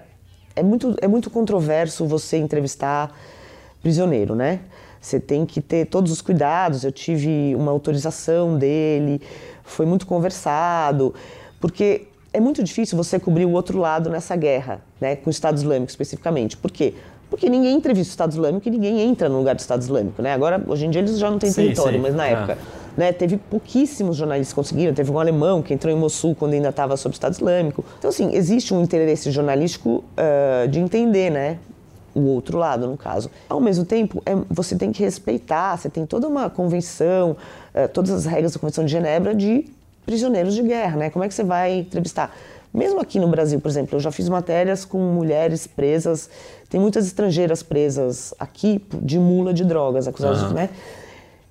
[0.57, 3.15] é muito, é muito controverso você entrevistar
[3.81, 4.61] prisioneiro, né?
[4.99, 6.83] Você tem que ter todos os cuidados.
[6.83, 9.21] Eu tive uma autorização dele,
[9.63, 11.13] foi muito conversado,
[11.61, 15.15] porque é muito difícil você cobrir o outro lado nessa guerra, né?
[15.15, 16.57] Com o Estado Islâmico especificamente.
[16.57, 16.95] Por quê?
[17.29, 20.33] Porque ninguém entrevista o Estado Islâmico e ninguém entra no lugar do Estado Islâmico, né?
[20.33, 22.01] Agora, hoje em dia eles já não têm sim, território, sim.
[22.01, 22.27] mas na ah.
[22.27, 22.57] época,
[22.95, 24.93] né, teve pouquíssimos jornalistas que conseguiram.
[24.93, 27.85] Teve um alemão que entrou em Mossul quando ainda estava sob o Estado Islâmico.
[27.99, 31.59] Então, assim, existe um interesse jornalístico uh, de entender, né?
[32.15, 33.29] O outro lado, no caso.
[33.47, 37.31] Ao mesmo tempo, é, você tem que respeitar, você tem toda uma convenção,
[37.75, 39.65] uh, todas as regras da Convenção de Genebra de
[40.03, 41.09] prisioneiros de guerra, né?
[41.11, 42.33] Como é que você vai entrevistar?
[42.73, 46.29] Mesmo aqui no Brasil, por exemplo, eu já fiz matérias com mulheres presas,
[46.69, 50.49] tem muitas estrangeiras presas aqui de mula de drogas, acusadas uhum.
[50.49, 50.69] de, né?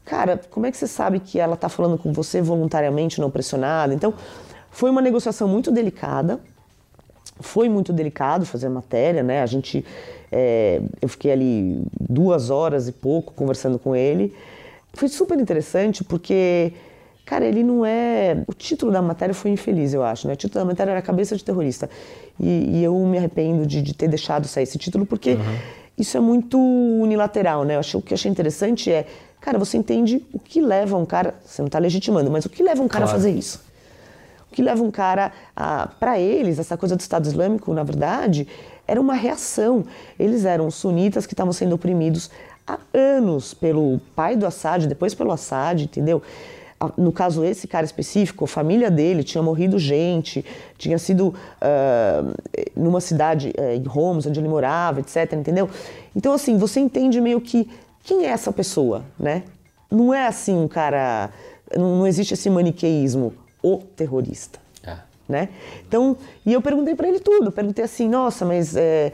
[0.04, 3.92] Cara, como é que você sabe que ela está falando com você voluntariamente, não pressionada?
[3.92, 4.14] Então,
[4.70, 6.38] foi uma negociação muito delicada.
[7.40, 9.42] Foi muito delicado fazer a matéria, né?
[9.42, 9.84] A gente,
[10.30, 14.32] é, eu fiquei ali duas horas e pouco conversando com ele.
[14.92, 16.72] Foi super interessante porque,
[17.26, 18.44] cara, ele não é.
[18.46, 20.34] O título da matéria foi infeliz, eu acho, né?
[20.34, 21.90] O título da matéria era Cabeça de Terrorista.
[22.40, 25.58] E, e eu me arrependo de, de, ter deixado sair esse título porque uhum.
[25.98, 27.74] isso é muito unilateral, né?
[27.74, 29.06] Eu acho, o que eu achei interessante é,
[29.40, 31.34] cara, você entende o que leva um cara.
[31.44, 33.18] Você não está legitimando, mas o que leva um cara claro.
[33.18, 33.60] a fazer isso?
[34.48, 35.88] O que leva um cara a.
[35.98, 38.46] Para eles, essa coisa do Estado Islâmico, na verdade,
[38.86, 39.84] era uma reação.
[40.16, 42.30] Eles eram sunitas que estavam sendo oprimidos
[42.64, 46.22] há anos pelo pai do Assad, depois pelo Assad, entendeu?
[46.96, 50.44] No caso, esse cara específico, a família dele tinha morrido gente,
[50.76, 52.34] tinha sido uh,
[52.76, 55.70] numa cidade uh, em Homs, onde ele morava, etc, entendeu?
[56.14, 57.68] Então, assim, você entende meio que
[58.04, 59.42] quem é essa pessoa, né?
[59.90, 61.30] Não é assim um cara.
[61.74, 64.58] Não, não existe esse maniqueísmo, o terrorista.
[64.84, 64.96] É.
[65.28, 65.48] Né?
[65.88, 67.50] Então, e eu perguntei para ele tudo.
[67.50, 68.76] Perguntei assim: nossa, mas.
[68.76, 69.12] É,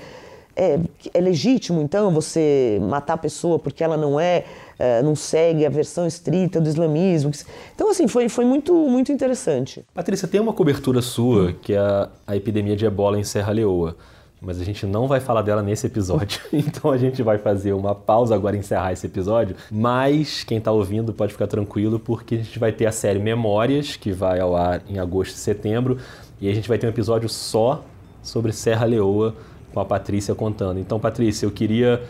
[0.54, 0.78] é,
[1.14, 4.44] é, legítimo, então, você matar a pessoa porque ela não é,
[4.82, 7.30] é, não segue a versão estrita do islamismo?
[7.72, 9.84] Então, assim, foi, foi muito, muito interessante.
[9.94, 13.96] Patrícia, tem uma cobertura sua, que é a, a epidemia de ebola em Serra Leoa,
[14.40, 17.94] mas a gente não vai falar dela nesse episódio, então a gente vai fazer uma
[17.94, 22.38] pausa agora e encerrar esse episódio, mas quem está ouvindo pode ficar tranquilo, porque a
[22.38, 25.98] gente vai ter a série Memórias, que vai ao ar em agosto e setembro,
[26.40, 27.84] e a gente vai ter um episódio só
[28.20, 29.32] sobre Serra Leoa,
[29.72, 30.80] com a Patrícia contando.
[30.80, 32.02] Então, Patrícia, eu queria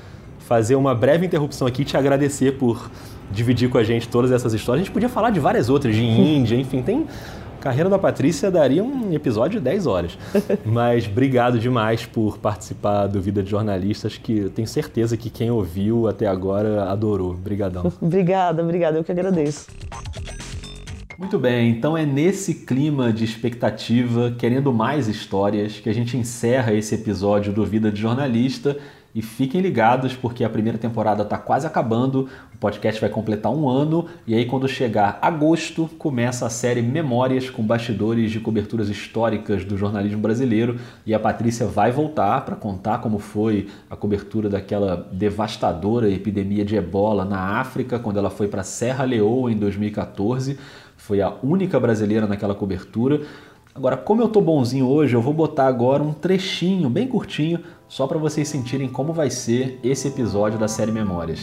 [0.42, 2.90] fazer uma breve interrupção aqui e te agradecer por
[3.30, 4.82] dividir com a gente todas essas histórias.
[4.82, 7.06] A gente podia falar de várias outras, de Índia, enfim, tem.
[7.58, 10.18] A carreira da Patrícia daria um episódio de 10 horas.
[10.66, 15.50] Mas obrigado demais por participar do Vida de Jornalistas, que eu tenho certeza que quem
[15.50, 17.30] ouviu até agora adorou.
[17.30, 17.92] Obrigadão.
[18.02, 19.66] obrigada, obrigada, eu que agradeço.
[21.22, 26.74] Muito bem, então é nesse clima de expectativa, querendo mais histórias, que a gente encerra
[26.74, 28.76] esse episódio do Vida de Jornalista.
[29.14, 33.68] E fiquem ligados porque a primeira temporada está quase acabando, o podcast vai completar um
[33.68, 39.64] ano, e aí quando chegar agosto, começa a série Memórias com bastidores de coberturas históricas
[39.64, 40.76] do jornalismo brasileiro.
[41.04, 46.76] E a Patrícia vai voltar para contar como foi a cobertura daquela devastadora epidemia de
[46.76, 50.58] ebola na África, quando ela foi para Serra Leoa em 2014
[51.02, 53.22] foi a única brasileira naquela cobertura.
[53.74, 57.58] Agora, como eu tô bonzinho hoje, eu vou botar agora um trechinho bem curtinho,
[57.92, 61.40] só para vocês sentirem como vai ser esse episódio da série Memórias.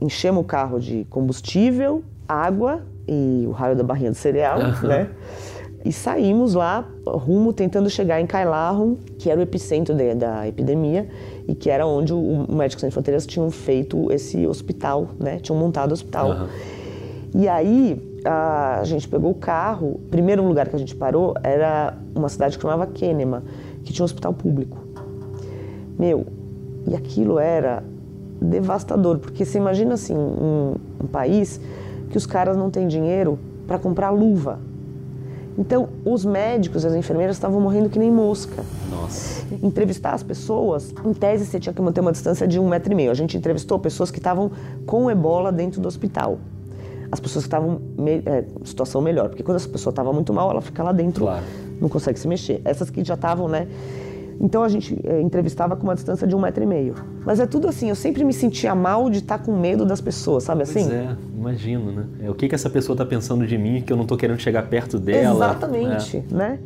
[0.00, 5.10] Enchemos o carro de combustível, água e o raio da barrinha de cereal, né?
[5.84, 11.08] E saímos lá, rumo, tentando chegar em Kailahun, que era o epicentro de, da epidemia
[11.48, 15.40] e que era onde o Médicos Sem Fronteiras tinham feito esse hospital, né?
[15.40, 16.30] Tinham montado o hospital.
[16.30, 16.48] Uhum.
[17.34, 19.94] E aí a gente pegou o carro.
[19.94, 23.42] O primeiro lugar que a gente parou era uma cidade que chamava Kenema,
[23.88, 24.76] que tinha um hospital público.
[25.98, 26.26] Meu,
[26.86, 27.82] e aquilo era
[28.40, 31.58] devastador, porque você imagina assim, um, um país
[32.10, 34.60] que os caras não têm dinheiro para comprar luva.
[35.56, 38.62] Então, os médicos e as enfermeiras estavam morrendo que nem mosca.
[38.90, 39.42] Nossa.
[39.62, 42.94] Entrevistar as pessoas, em tese você tinha que manter uma distância de um metro e
[42.94, 43.10] meio.
[43.10, 44.52] A gente entrevistou pessoas que estavam
[44.86, 46.38] com ebola dentro do hospital
[47.10, 49.30] as pessoas que estavam em é, situação melhor.
[49.30, 51.42] Porque quando essa pessoa estava muito mal, ela fica lá dentro, claro.
[51.80, 52.60] Não consegue se mexer.
[52.64, 53.68] Essas que já estavam, né?
[54.40, 56.94] Então a gente é, entrevistava com uma distância de um metro e meio.
[57.24, 60.00] Mas é tudo assim, eu sempre me sentia mal de estar tá com medo das
[60.00, 60.84] pessoas, sabe assim?
[60.84, 62.06] Pois é, imagino, né?
[62.20, 64.38] É, o que, que essa pessoa está pensando de mim que eu não estou querendo
[64.38, 65.34] chegar perto dela?
[65.34, 66.34] Exatamente, é.
[66.34, 66.58] né?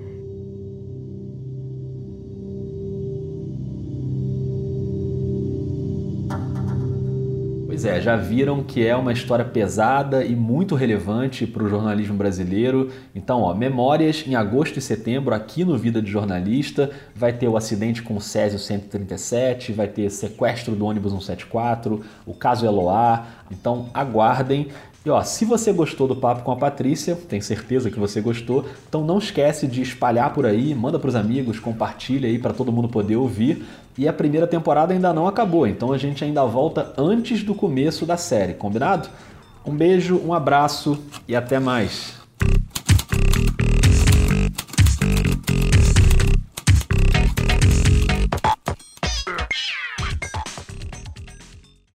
[7.82, 12.16] Pois é, já viram que é uma história pesada e muito relevante para o jornalismo
[12.16, 12.92] brasileiro.
[13.12, 16.92] Então, ó, memórias em agosto e setembro aqui no Vida de Jornalista.
[17.12, 22.32] Vai ter o acidente com o Césio 137, vai ter sequestro do ônibus 174, o
[22.32, 23.26] caso Eloá.
[23.50, 24.68] Então, aguardem.
[25.05, 28.64] E ó, se você gostou do papo com a Patrícia, tenho certeza que você gostou,
[28.88, 32.70] então não esquece de espalhar por aí, manda para os amigos, compartilha aí para todo
[32.70, 33.64] mundo poder ouvir.
[33.98, 38.07] E a primeira temporada ainda não acabou, então a gente ainda volta antes do começo
[38.07, 39.09] da série, combinado?
[39.66, 40.96] Um beijo, um abraço
[41.26, 42.21] e até mais.